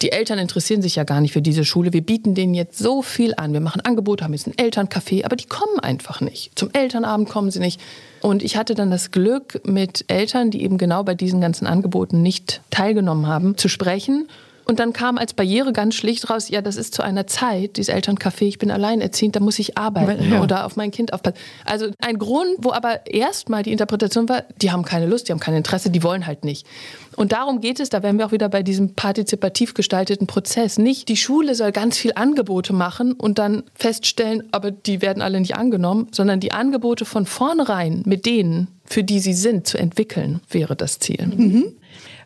die 0.00 0.12
Eltern 0.12 0.38
interessieren 0.38 0.80
sich 0.80 0.96
ja 0.96 1.04
gar 1.04 1.20
nicht 1.20 1.32
für 1.32 1.42
diese 1.42 1.64
Schule. 1.64 1.92
Wir 1.92 2.00
bieten 2.00 2.34
denen 2.34 2.54
jetzt 2.54 2.78
so 2.78 3.02
viel 3.02 3.34
an. 3.36 3.52
Wir 3.52 3.60
machen 3.60 3.82
Angebote, 3.82 4.24
haben 4.24 4.32
jetzt 4.32 4.46
ein 4.46 4.54
Elterncafé, 4.54 5.24
aber 5.24 5.36
die 5.36 5.46
kommen 5.46 5.78
einfach 5.80 6.20
nicht. 6.20 6.58
Zum 6.58 6.70
Elternabend 6.72 7.28
kommen 7.28 7.50
sie 7.50 7.58
nicht. 7.58 7.80
Und 8.22 8.42
ich 8.42 8.56
hatte 8.56 8.74
dann 8.74 8.90
das 8.90 9.10
Glück, 9.10 9.60
mit 9.64 10.04
Eltern, 10.08 10.50
die 10.50 10.62
eben 10.62 10.78
genau 10.78 11.02
bei 11.02 11.14
diesen 11.14 11.40
ganzen 11.40 11.66
Angeboten 11.66 12.22
nicht 12.22 12.62
teilgenommen 12.70 13.26
haben, 13.26 13.56
zu 13.56 13.68
sprechen 13.68 14.28
und 14.70 14.78
dann 14.78 14.92
kam 14.92 15.18
als 15.18 15.34
Barriere 15.34 15.72
ganz 15.72 15.96
schlicht 15.96 16.30
raus, 16.30 16.48
ja, 16.48 16.62
das 16.62 16.76
ist 16.76 16.94
zu 16.94 17.02
einer 17.02 17.26
Zeit, 17.26 17.76
dieses 17.76 17.92
Elterncafé, 17.92 18.44
ich 18.44 18.58
bin 18.58 18.70
alleinerziehend, 18.70 19.34
da 19.34 19.40
muss 19.40 19.58
ich 19.58 19.76
arbeiten 19.76 20.30
ja. 20.30 20.40
oder 20.40 20.64
auf 20.64 20.76
mein 20.76 20.92
Kind 20.92 21.12
aufpassen. 21.12 21.36
Also 21.64 21.88
ein 21.98 22.18
Grund, 22.18 22.54
wo 22.58 22.70
aber 22.70 23.04
erstmal 23.08 23.64
die 23.64 23.72
Interpretation 23.72 24.28
war, 24.28 24.44
die 24.62 24.70
haben 24.70 24.84
keine 24.84 25.06
Lust, 25.06 25.26
die 25.26 25.32
haben 25.32 25.40
kein 25.40 25.56
Interesse, 25.56 25.90
die 25.90 26.04
wollen 26.04 26.24
halt 26.24 26.44
nicht. 26.44 26.68
Und 27.16 27.32
darum 27.32 27.60
geht 27.60 27.80
es, 27.80 27.88
da 27.88 28.04
wären 28.04 28.16
wir 28.16 28.26
auch 28.26 28.30
wieder 28.30 28.48
bei 28.48 28.62
diesem 28.62 28.94
partizipativ 28.94 29.74
gestalteten 29.74 30.28
Prozess. 30.28 30.78
Nicht, 30.78 31.08
die 31.08 31.16
Schule 31.16 31.56
soll 31.56 31.72
ganz 31.72 31.98
viel 31.98 32.12
Angebote 32.14 32.72
machen 32.72 33.14
und 33.14 33.40
dann 33.40 33.64
feststellen, 33.74 34.44
aber 34.52 34.70
die 34.70 35.02
werden 35.02 35.20
alle 35.20 35.40
nicht 35.40 35.56
angenommen, 35.56 36.06
sondern 36.12 36.38
die 36.38 36.52
Angebote 36.52 37.04
von 37.04 37.26
vornherein 37.26 38.04
mit 38.06 38.24
denen, 38.24 38.68
für 38.84 39.02
die 39.02 39.18
sie 39.18 39.34
sind, 39.34 39.66
zu 39.66 39.78
entwickeln, 39.78 40.40
wäre 40.48 40.76
das 40.76 41.00
Ziel. 41.00 41.26
Mhm. 41.26 41.72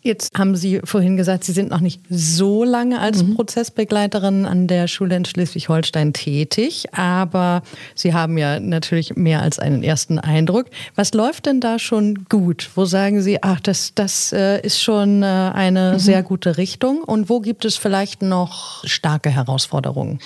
Jetzt 0.07 0.38
haben 0.38 0.55
Sie 0.55 0.83
vorhin 0.85 1.17
gesagt, 1.17 1.45
Sie 1.45 1.53
sind 1.53 1.71
noch 1.71 1.81
nicht 1.81 2.03
so 2.11 2.62
lange 2.62 3.01
als 3.01 3.23
mhm. 3.23 3.37
Prozessbegleiterin 3.37 4.45
an 4.45 4.67
der 4.67 4.87
Schule 4.87 5.17
in 5.17 5.25
Schleswig-Holstein 5.25 6.12
tätig, 6.12 6.85
aber 6.93 7.62
Sie 7.95 8.12
haben 8.12 8.37
ja 8.37 8.61
natürlich 8.61 9.17
mehr 9.17 9.40
als 9.40 9.59
einen 9.59 9.83
ersten 9.83 10.19
Eindruck. 10.19 10.67
Was 10.95 11.14
läuft 11.14 11.47
denn 11.47 11.62
da 11.62 11.79
schon 11.79 12.27
gut? 12.29 12.69
Wo 12.75 12.85
sagen 12.85 13.23
Sie, 13.23 13.43
ach, 13.43 13.61
das, 13.61 13.93
das 13.95 14.31
äh, 14.35 14.61
ist 14.61 14.83
schon 14.83 15.23
äh, 15.23 15.27
eine 15.27 15.95
mhm. 15.95 15.99
sehr 15.99 16.23
gute 16.23 16.59
Richtung? 16.59 17.03
Und 17.03 17.31
wo 17.31 17.40
gibt 17.40 17.64
es 17.64 17.79
vielleicht 17.79 18.21
noch 18.21 18.85
starke 18.85 19.31
Herausforderungen? 19.31 20.19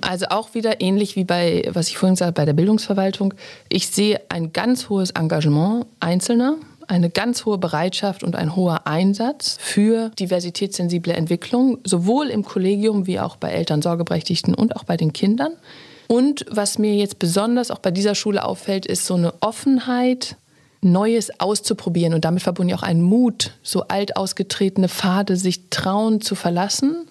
Also 0.00 0.26
auch 0.26 0.54
wieder 0.54 0.80
ähnlich 0.80 1.16
wie 1.16 1.24
bei, 1.24 1.68
was 1.72 1.88
ich 1.88 1.98
vorhin 1.98 2.14
gesagt 2.14 2.28
habe, 2.28 2.40
bei 2.40 2.44
der 2.44 2.52
Bildungsverwaltung. 2.52 3.34
Ich 3.68 3.88
sehe 3.88 4.20
ein 4.28 4.52
ganz 4.52 4.88
hohes 4.88 5.10
Engagement 5.10 5.86
Einzelner 5.98 6.54
eine 6.88 7.10
ganz 7.10 7.44
hohe 7.44 7.58
Bereitschaft 7.58 8.24
und 8.24 8.34
ein 8.34 8.56
hoher 8.56 8.86
Einsatz 8.86 9.56
für 9.60 10.10
diversitätssensible 10.18 11.12
Entwicklung, 11.12 11.78
sowohl 11.84 12.28
im 12.28 12.44
Kollegium 12.44 13.06
wie 13.06 13.20
auch 13.20 13.36
bei 13.36 13.50
Eltern, 13.50 13.82
Sorgeberechtigten 13.82 14.54
und 14.54 14.74
auch 14.74 14.84
bei 14.84 14.96
den 14.96 15.12
Kindern. 15.12 15.52
Und 16.08 16.46
was 16.50 16.78
mir 16.78 16.94
jetzt 16.94 17.18
besonders 17.18 17.70
auch 17.70 17.78
bei 17.78 17.90
dieser 17.90 18.14
Schule 18.14 18.44
auffällt, 18.44 18.86
ist 18.86 19.04
so 19.04 19.14
eine 19.14 19.34
Offenheit, 19.40 20.36
Neues 20.80 21.40
auszuprobieren 21.40 22.14
und 22.14 22.24
damit 22.24 22.42
verbunden 22.42 22.72
auch 22.74 22.84
ein 22.84 23.02
Mut, 23.02 23.52
so 23.62 23.82
alt 23.88 24.16
ausgetretene 24.16 24.88
Pfade 24.88 25.36
sich 25.36 25.70
trauen 25.70 26.20
zu 26.20 26.36
verlassen 26.36 27.08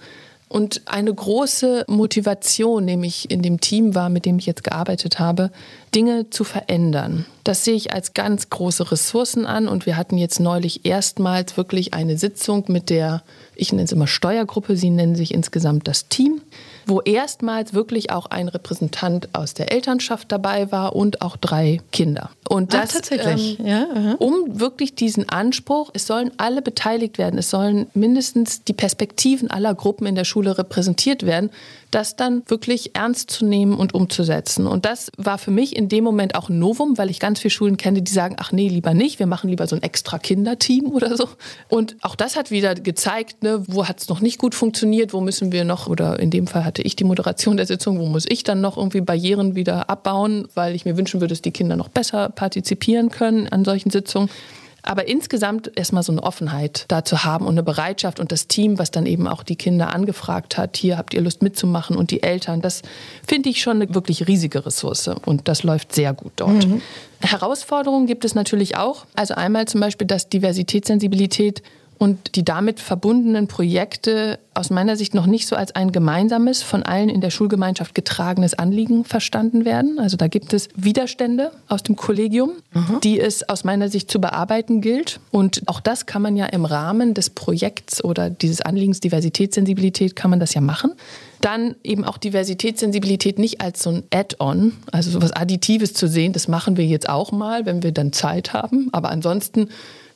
und 0.49 0.81
eine 0.85 1.13
große 1.13 1.85
Motivation, 1.87 2.85
nämlich 2.85 3.29
in 3.29 3.41
dem 3.41 3.59
Team 3.59 3.95
war, 3.95 4.09
mit 4.09 4.25
dem 4.25 4.39
ich 4.39 4.45
jetzt 4.45 4.63
gearbeitet 4.63 5.19
habe, 5.19 5.51
Dinge 5.93 6.29
zu 6.29 6.43
verändern. 6.43 7.25
Das 7.43 7.65
sehe 7.65 7.75
ich 7.75 7.93
als 7.93 8.13
ganz 8.13 8.49
große 8.49 8.91
Ressourcen 8.91 9.45
an 9.45 9.67
und 9.67 9.85
wir 9.85 9.97
hatten 9.97 10.17
jetzt 10.17 10.39
neulich 10.39 10.85
erstmals 10.85 11.57
wirklich 11.57 11.93
eine 11.93 12.17
Sitzung 12.17 12.65
mit 12.67 12.89
der, 12.89 13.23
ich 13.55 13.71
nenne 13.71 13.83
es 13.83 13.91
immer 13.91 14.07
Steuergruppe, 14.07 14.77
sie 14.77 14.89
nennen 14.89 15.15
sich 15.15 15.33
insgesamt 15.33 15.87
das 15.87 16.07
Team 16.07 16.41
wo 16.87 17.01
erstmals 17.01 17.73
wirklich 17.73 18.11
auch 18.11 18.27
ein 18.27 18.47
Repräsentant 18.47 19.29
aus 19.33 19.53
der 19.53 19.71
Elternschaft 19.71 20.31
dabei 20.31 20.71
war 20.71 20.95
und 20.95 21.21
auch 21.21 21.35
drei 21.35 21.81
Kinder. 21.91 22.29
Und 22.47 22.73
das 22.73 22.89
Ach, 22.89 22.93
tatsächlich, 22.95 23.59
ähm, 23.59 23.65
ja, 23.65 24.15
um 24.19 24.59
wirklich 24.59 24.95
diesen 24.95 25.27
Anspruch, 25.27 25.91
es 25.93 26.07
sollen 26.07 26.31
alle 26.37 26.61
beteiligt 26.61 27.17
werden, 27.17 27.37
es 27.37 27.49
sollen 27.49 27.87
mindestens 27.93 28.63
die 28.63 28.73
Perspektiven 28.73 29.51
aller 29.51 29.75
Gruppen 29.75 30.07
in 30.07 30.15
der 30.15 30.23
Schule 30.23 30.57
repräsentiert 30.57 31.25
werden, 31.25 31.49
das 31.91 32.15
dann 32.15 32.43
wirklich 32.47 32.95
ernst 32.95 33.31
zu 33.31 33.45
nehmen 33.45 33.75
und 33.75 33.93
umzusetzen. 33.93 34.67
Und 34.67 34.85
das 34.85 35.11
war 35.17 35.37
für 35.37 35.51
mich 35.51 35.75
in 35.75 35.89
dem 35.89 36.03
Moment 36.03 36.35
auch 36.35 36.49
ein 36.49 36.59
Novum, 36.59 36.97
weil 36.97 37.09
ich 37.09 37.19
ganz 37.19 37.39
viele 37.39 37.51
Schulen 37.51 37.77
kenne, 37.77 38.01
die 38.01 38.11
sagen, 38.11 38.35
ach 38.39 38.51
nee, 38.51 38.67
lieber 38.67 38.93
nicht, 38.93 39.19
wir 39.19 39.27
machen 39.27 39.49
lieber 39.49 39.67
so 39.67 39.75
ein 39.75 39.83
extra 39.83 40.19
Kinderteam 40.19 40.85
oder 40.91 41.15
so. 41.15 41.29
Und 41.69 41.95
auch 42.01 42.15
das 42.15 42.35
hat 42.35 42.51
wieder 42.51 42.75
gezeigt, 42.75 43.43
ne, 43.43 43.63
wo 43.67 43.87
hat 43.87 44.01
es 44.01 44.09
noch 44.09 44.21
nicht 44.21 44.37
gut 44.37 44.55
funktioniert, 44.55 45.13
wo 45.13 45.21
müssen 45.21 45.51
wir 45.51 45.63
noch, 45.63 45.87
oder 45.87 46.19
in 46.19 46.29
dem 46.29 46.47
Fall 46.47 46.65
hatte 46.65 46.81
ich 46.81 46.95
die 46.95 47.03
Moderation 47.03 47.57
der 47.57 47.65
Sitzung, 47.65 47.99
wo 47.99 48.05
muss 48.05 48.25
ich 48.27 48.43
dann 48.43 48.61
noch 48.61 48.77
irgendwie 48.77 49.01
Barrieren 49.01 49.55
wieder 49.55 49.89
abbauen, 49.89 50.47
weil 50.55 50.75
ich 50.75 50.85
mir 50.85 50.97
wünschen 50.97 51.21
würde, 51.21 51.33
dass 51.33 51.41
die 51.41 51.51
Kinder 51.51 51.75
noch 51.75 51.89
besser 51.89 52.29
partizipieren 52.29 53.09
können 53.09 53.47
an 53.47 53.63
solchen 53.63 53.89
Sitzungen. 53.91 54.29
Aber 54.87 55.09
insgesamt 55.09 55.69
erstmal 55.75 56.01
so 56.01 56.13
eine 56.13 56.23
Offenheit 56.23 56.85
da 56.87 57.03
zu 57.03 57.25
haben 57.25 57.45
und 57.45 57.55
eine 57.55 57.63
Bereitschaft 57.63 58.21
und 58.21 58.31
das 58.31 58.47
Team, 58.47 58.79
was 58.79 58.89
dann 58.89 59.05
eben 59.05 59.27
auch 59.27 59.43
die 59.43 59.57
Kinder 59.57 59.93
angefragt 59.93 60.57
hat, 60.57 60.77
hier 60.77 60.97
habt 60.97 61.13
ihr 61.13 61.19
Lust 61.19 61.41
mitzumachen 61.41 61.97
und 61.97 62.09
die 62.09 62.23
Eltern, 62.23 62.61
das 62.61 62.83
finde 63.27 63.49
ich 63.49 63.61
schon 63.61 63.81
eine 63.81 63.93
wirklich 63.93 64.29
riesige 64.29 64.65
Ressource 64.65 65.09
und 65.25 65.49
das 65.49 65.63
läuft 65.63 65.93
sehr 65.93 66.13
gut 66.13 66.31
dort. 66.37 66.65
Mhm. 66.65 66.81
Herausforderungen 67.19 68.07
gibt 68.07 68.23
es 68.23 68.33
natürlich 68.33 68.77
auch. 68.77 69.05
Also 69.13 69.33
einmal 69.33 69.67
zum 69.67 69.81
Beispiel, 69.81 70.07
dass 70.07 70.29
Diversitätssensibilität 70.29 71.63
und 71.97 72.35
die 72.35 72.45
damit 72.45 72.79
verbundenen 72.79 73.47
Projekte 73.47 74.39
aus 74.53 74.69
meiner 74.69 74.95
Sicht 74.95 75.13
noch 75.13 75.25
nicht 75.25 75.47
so 75.47 75.55
als 75.55 75.75
ein 75.75 75.91
gemeinsames, 75.91 76.63
von 76.63 76.83
allen 76.83 77.09
in 77.09 77.21
der 77.21 77.29
Schulgemeinschaft 77.29 77.93
getragenes 77.93 78.55
Anliegen 78.55 79.03
verstanden 79.03 79.65
werden. 79.65 79.99
Also 79.99 80.17
da 80.17 80.27
gibt 80.27 80.53
es 80.53 80.69
Widerstände 80.75 81.51
aus 81.67 81.83
dem 81.83 81.95
Kollegium, 81.95 82.51
mhm. 82.73 82.99
die 83.03 83.19
es 83.19 83.47
aus 83.47 83.63
meiner 83.63 83.89
Sicht 83.89 84.09
zu 84.09 84.19
bearbeiten 84.19 84.81
gilt. 84.81 85.19
Und 85.31 85.61
auch 85.67 85.79
das 85.79 86.05
kann 86.05 86.21
man 86.21 86.35
ja 86.35 86.45
im 86.47 86.65
Rahmen 86.65 87.13
des 87.13 87.29
Projekts 87.29 88.03
oder 88.03 88.29
dieses 88.29 88.61
Anliegens 88.61 88.99
Diversitätssensibilität 88.99 90.15
kann 90.15 90.31
man 90.31 90.39
das 90.39 90.53
ja 90.53 90.61
machen. 90.61 90.93
Dann 91.41 91.75
eben 91.83 92.03
auch 92.03 92.17
Diversitätssensibilität 92.17 93.37
nicht 93.37 93.61
als 93.61 93.83
so 93.83 93.91
ein 93.91 94.03
Add-on, 94.11 94.73
also 94.91 95.11
so 95.11 95.17
etwas 95.19 95.33
Additives 95.33 95.93
zu 95.93 96.07
sehen, 96.07 96.33
das 96.33 96.47
machen 96.47 96.77
wir 96.77 96.85
jetzt 96.85 97.09
auch 97.09 97.31
mal, 97.31 97.65
wenn 97.65 97.83
wir 97.83 97.91
dann 97.91 98.11
Zeit 98.11 98.53
haben. 98.53 98.89
Aber 98.91 99.09
ansonsten 99.09 99.69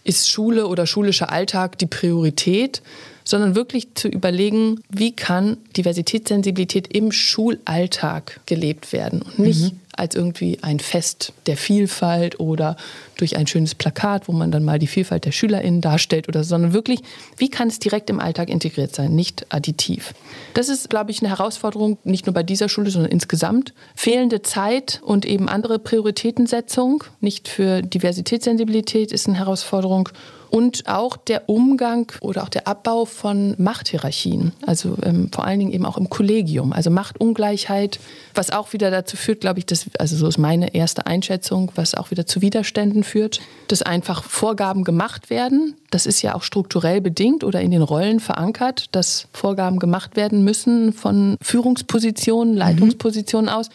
ist 0.04 0.30
Schule 0.30 0.68
oder 0.68 0.88
schulischer 0.88 1.32
Alltag 1.32 1.78
die 1.78 1.86
Priorität, 1.86 2.82
sondern 3.24 3.56
wirklich 3.56 3.94
zu 3.96 4.08
überlegen, 4.08 4.82
wie 4.90 5.16
kann 5.16 5.58
Diversitätssensibilität 5.78 6.88
im 6.96 7.12
Schulalltag 7.12 8.42
gelebt 8.46 8.94
werden 8.94 9.22
und 9.22 9.40
nicht 9.40 9.74
mhm. 9.74 9.80
Als 10.02 10.16
irgendwie 10.16 10.58
ein 10.64 10.80
Fest 10.80 11.32
der 11.46 11.56
Vielfalt 11.56 12.40
oder 12.40 12.76
durch 13.18 13.38
ein 13.38 13.46
schönes 13.46 13.76
Plakat, 13.76 14.28
wo 14.28 14.32
man 14.32 14.52
dann 14.52 14.66
mal 14.66 14.80
die 14.80 14.88
Vielfalt 14.88 15.26
der 15.26 15.32
SchülerInnen 15.32 15.80
darstellt 15.80 16.28
oder 16.28 16.44
so, 16.44 16.50
sondern 16.50 16.74
wirklich, 16.74 17.02
wie 17.38 17.50
kann 17.50 17.68
es 17.68 17.78
direkt 17.78 18.10
im 18.10 18.20
Alltag 18.20 18.50
integriert 18.50 18.96
sein, 18.96 19.16
nicht 19.16 19.46
additiv. 19.50 20.16
Das 20.56 20.70
ist, 20.70 20.90
glaube 20.90 21.12
ich, 21.12 21.22
eine 21.22 21.30
Herausforderung, 21.30 22.00
nicht 22.04 22.26
nur 22.26 22.34
bei 22.34 22.42
dieser 22.42 22.68
Schule, 22.68 22.90
sondern 22.90 23.12
insgesamt. 23.12 23.76
Fehlende 23.96 24.42
Zeit 24.42 25.02
und 25.06 25.26
eben 25.26 25.48
andere 25.48 25.78
Prioritätensetzung, 25.78 27.04
nicht 27.20 27.48
für 27.48 27.84
Diversitätssensibilität, 27.84 29.12
ist 29.12 29.28
eine 29.28 29.38
Herausforderung 29.38 30.10
und 30.52 30.88
auch 30.88 31.16
der 31.16 31.50
Umgang 31.50 32.12
oder 32.20 32.44
auch 32.44 32.50
der 32.50 32.68
Abbau 32.68 33.06
von 33.06 33.56
Machthierarchien, 33.58 34.52
also 34.66 34.98
ähm, 35.02 35.30
vor 35.32 35.46
allen 35.46 35.60
Dingen 35.60 35.72
eben 35.72 35.86
auch 35.86 35.98
im 35.98 36.10
Kollegium, 36.10 36.74
also 36.74 36.90
Machtungleichheit, 36.90 38.00
was 38.36 38.52
auch 38.52 38.74
wieder 38.74 38.92
dazu 38.92 39.16
führt, 39.16 39.40
glaube 39.40 39.60
ich, 39.60 39.66
dass, 39.66 39.86
also 40.00 40.16
so 40.16 40.28
ist 40.28 40.38
meine 40.38 40.74
erste 40.74 41.06
Einschätzung, 41.08 41.72
was 41.76 41.96
auch 41.96 42.12
wieder 42.12 42.26
zu 42.26 42.42
Widerständen 42.42 43.04
führt, 43.04 43.42
dass 43.68 43.82
einfach 43.82 44.24
Vorgaben 44.24 44.84
gemacht 44.84 45.30
werden. 45.30 45.76
Das 45.90 46.06
ist 46.06 46.22
ja 46.22 46.36
auch 46.36 46.44
strukturell 46.44 47.02
bedingt 47.02 47.44
oder 47.44 47.62
in 47.62 47.72
den 47.72 47.82
Rollen 47.82 48.20
verankert, 48.20 48.88
dass 48.92 49.28
Vorgaben 49.34 49.80
gemacht 49.80 50.16
werden 50.16 50.44
müssen 50.44 50.94
von 50.94 51.38
Führungspositionen, 51.42 52.56
Leitungspositionen 52.56 53.50
mhm. 53.50 53.56
aus. 53.56 53.70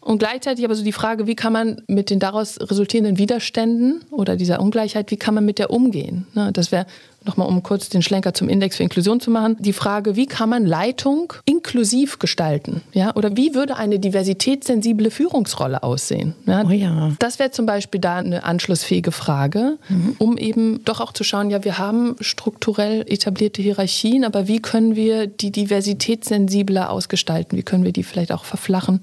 Und 0.00 0.18
gleichzeitig 0.18 0.64
aber 0.64 0.74
so 0.74 0.82
die 0.82 0.92
Frage, 0.92 1.28
wie 1.28 1.36
kann 1.36 1.52
man 1.52 1.82
mit 1.86 2.10
den 2.10 2.18
daraus 2.18 2.58
resultierenden 2.60 3.18
Widerständen 3.18 4.00
oder 4.10 4.34
dieser 4.34 4.60
Ungleichheit, 4.60 5.12
wie 5.12 5.16
kann 5.16 5.34
man 5.34 5.44
mit 5.44 5.60
der 5.60 5.70
umgehen? 5.70 6.26
Ne, 6.34 6.50
das 6.52 6.72
wäre 6.72 6.86
nochmal, 7.24 7.48
um 7.48 7.62
kurz 7.62 7.88
den 7.88 8.02
Schlenker 8.02 8.34
zum 8.34 8.48
Index 8.48 8.76
für 8.76 8.82
Inklusion 8.82 9.20
zu 9.20 9.30
machen, 9.30 9.56
die 9.58 9.72
Frage, 9.72 10.16
wie 10.16 10.26
kann 10.26 10.48
man 10.48 10.66
Leitung 10.66 11.32
inklusiv 11.44 12.18
gestalten? 12.18 12.82
Ja? 12.92 13.14
Oder 13.16 13.36
wie 13.36 13.54
würde 13.54 13.76
eine 13.76 13.98
diversitätssensible 13.98 15.10
Führungsrolle 15.10 15.82
aussehen? 15.82 16.34
Ja? 16.46 16.64
Oh 16.66 16.70
ja. 16.70 17.12
Das 17.18 17.38
wäre 17.38 17.50
zum 17.50 17.66
Beispiel 17.66 18.00
da 18.00 18.16
eine 18.16 18.44
anschlussfähige 18.44 19.12
Frage, 19.12 19.78
mhm. 19.88 20.16
um 20.18 20.38
eben 20.38 20.84
doch 20.84 21.00
auch 21.00 21.12
zu 21.12 21.24
schauen, 21.24 21.50
ja, 21.50 21.64
wir 21.64 21.78
haben 21.78 22.16
strukturell 22.20 23.04
etablierte 23.06 23.62
Hierarchien, 23.62 24.24
aber 24.24 24.48
wie 24.48 24.60
können 24.60 24.96
wir 24.96 25.26
die 25.26 25.50
diversitätssensibler 25.50 26.90
ausgestalten? 26.90 27.56
Wie 27.58 27.62
können 27.62 27.84
wir 27.84 27.92
die 27.92 28.02
vielleicht 28.02 28.32
auch 28.32 28.44
verflachen? 28.44 29.00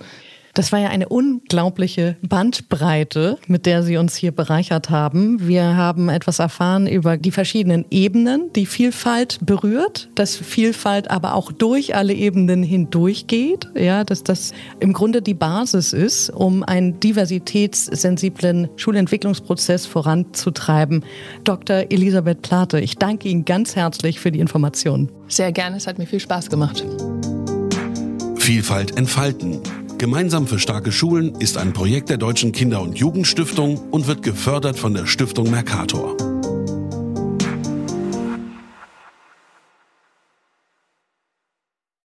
Das 0.53 0.71
war 0.71 0.79
ja 0.79 0.89
eine 0.89 1.09
unglaubliche 1.09 2.17
Bandbreite, 2.21 3.37
mit 3.47 3.65
der 3.65 3.83
Sie 3.83 3.97
uns 3.97 4.15
hier 4.15 4.31
bereichert 4.31 4.89
haben. 4.89 5.47
Wir 5.47 5.75
haben 5.75 6.09
etwas 6.09 6.39
erfahren 6.39 6.87
über 6.87 7.17
die 7.17 7.31
verschiedenen 7.31 7.85
Ebenen, 7.91 8.51
die 8.53 8.65
Vielfalt 8.65 9.39
berührt, 9.41 10.09
dass 10.15 10.35
Vielfalt 10.35 11.09
aber 11.11 11.35
auch 11.35 11.51
durch 11.51 11.95
alle 11.95 12.13
Ebenen 12.13 12.63
hindurchgeht, 12.63 13.67
ja, 13.75 14.03
dass 14.03 14.23
das 14.23 14.53
im 14.79 14.93
Grunde 14.93 15.21
die 15.21 15.33
Basis 15.33 15.93
ist, 15.93 16.29
um 16.29 16.63
einen 16.63 16.99
diversitätssensiblen 16.99 18.69
Schulentwicklungsprozess 18.75 19.85
voranzutreiben. 19.85 21.03
Dr. 21.43 21.85
Elisabeth 21.89 22.41
Plate, 22.41 22.79
ich 22.79 22.97
danke 22.97 23.29
Ihnen 23.29 23.45
ganz 23.45 23.75
herzlich 23.75 24.19
für 24.19 24.31
die 24.31 24.39
Informationen. 24.39 25.11
Sehr 25.27 25.51
gerne, 25.51 25.77
es 25.77 25.87
hat 25.87 25.97
mir 25.97 26.07
viel 26.07 26.19
Spaß 26.19 26.49
gemacht. 26.49 26.83
Vielfalt 28.37 28.97
entfalten 28.97 29.61
Gemeinsam 29.99 30.47
für 30.47 30.59
starke 30.59 30.93
Schulen 30.93 31.35
ist 31.41 31.57
ein 31.57 31.73
Projekt 31.73 32.09
der 32.09 32.15
Deutschen 32.15 32.53
Kinder- 32.53 32.81
und 32.81 32.97
Jugendstiftung 32.97 33.77
und 33.91 34.07
wird 34.07 34.23
gefördert 34.23 34.79
von 34.79 34.93
der 34.93 35.05
Stiftung 35.05 35.51
Mercator. 35.51 36.28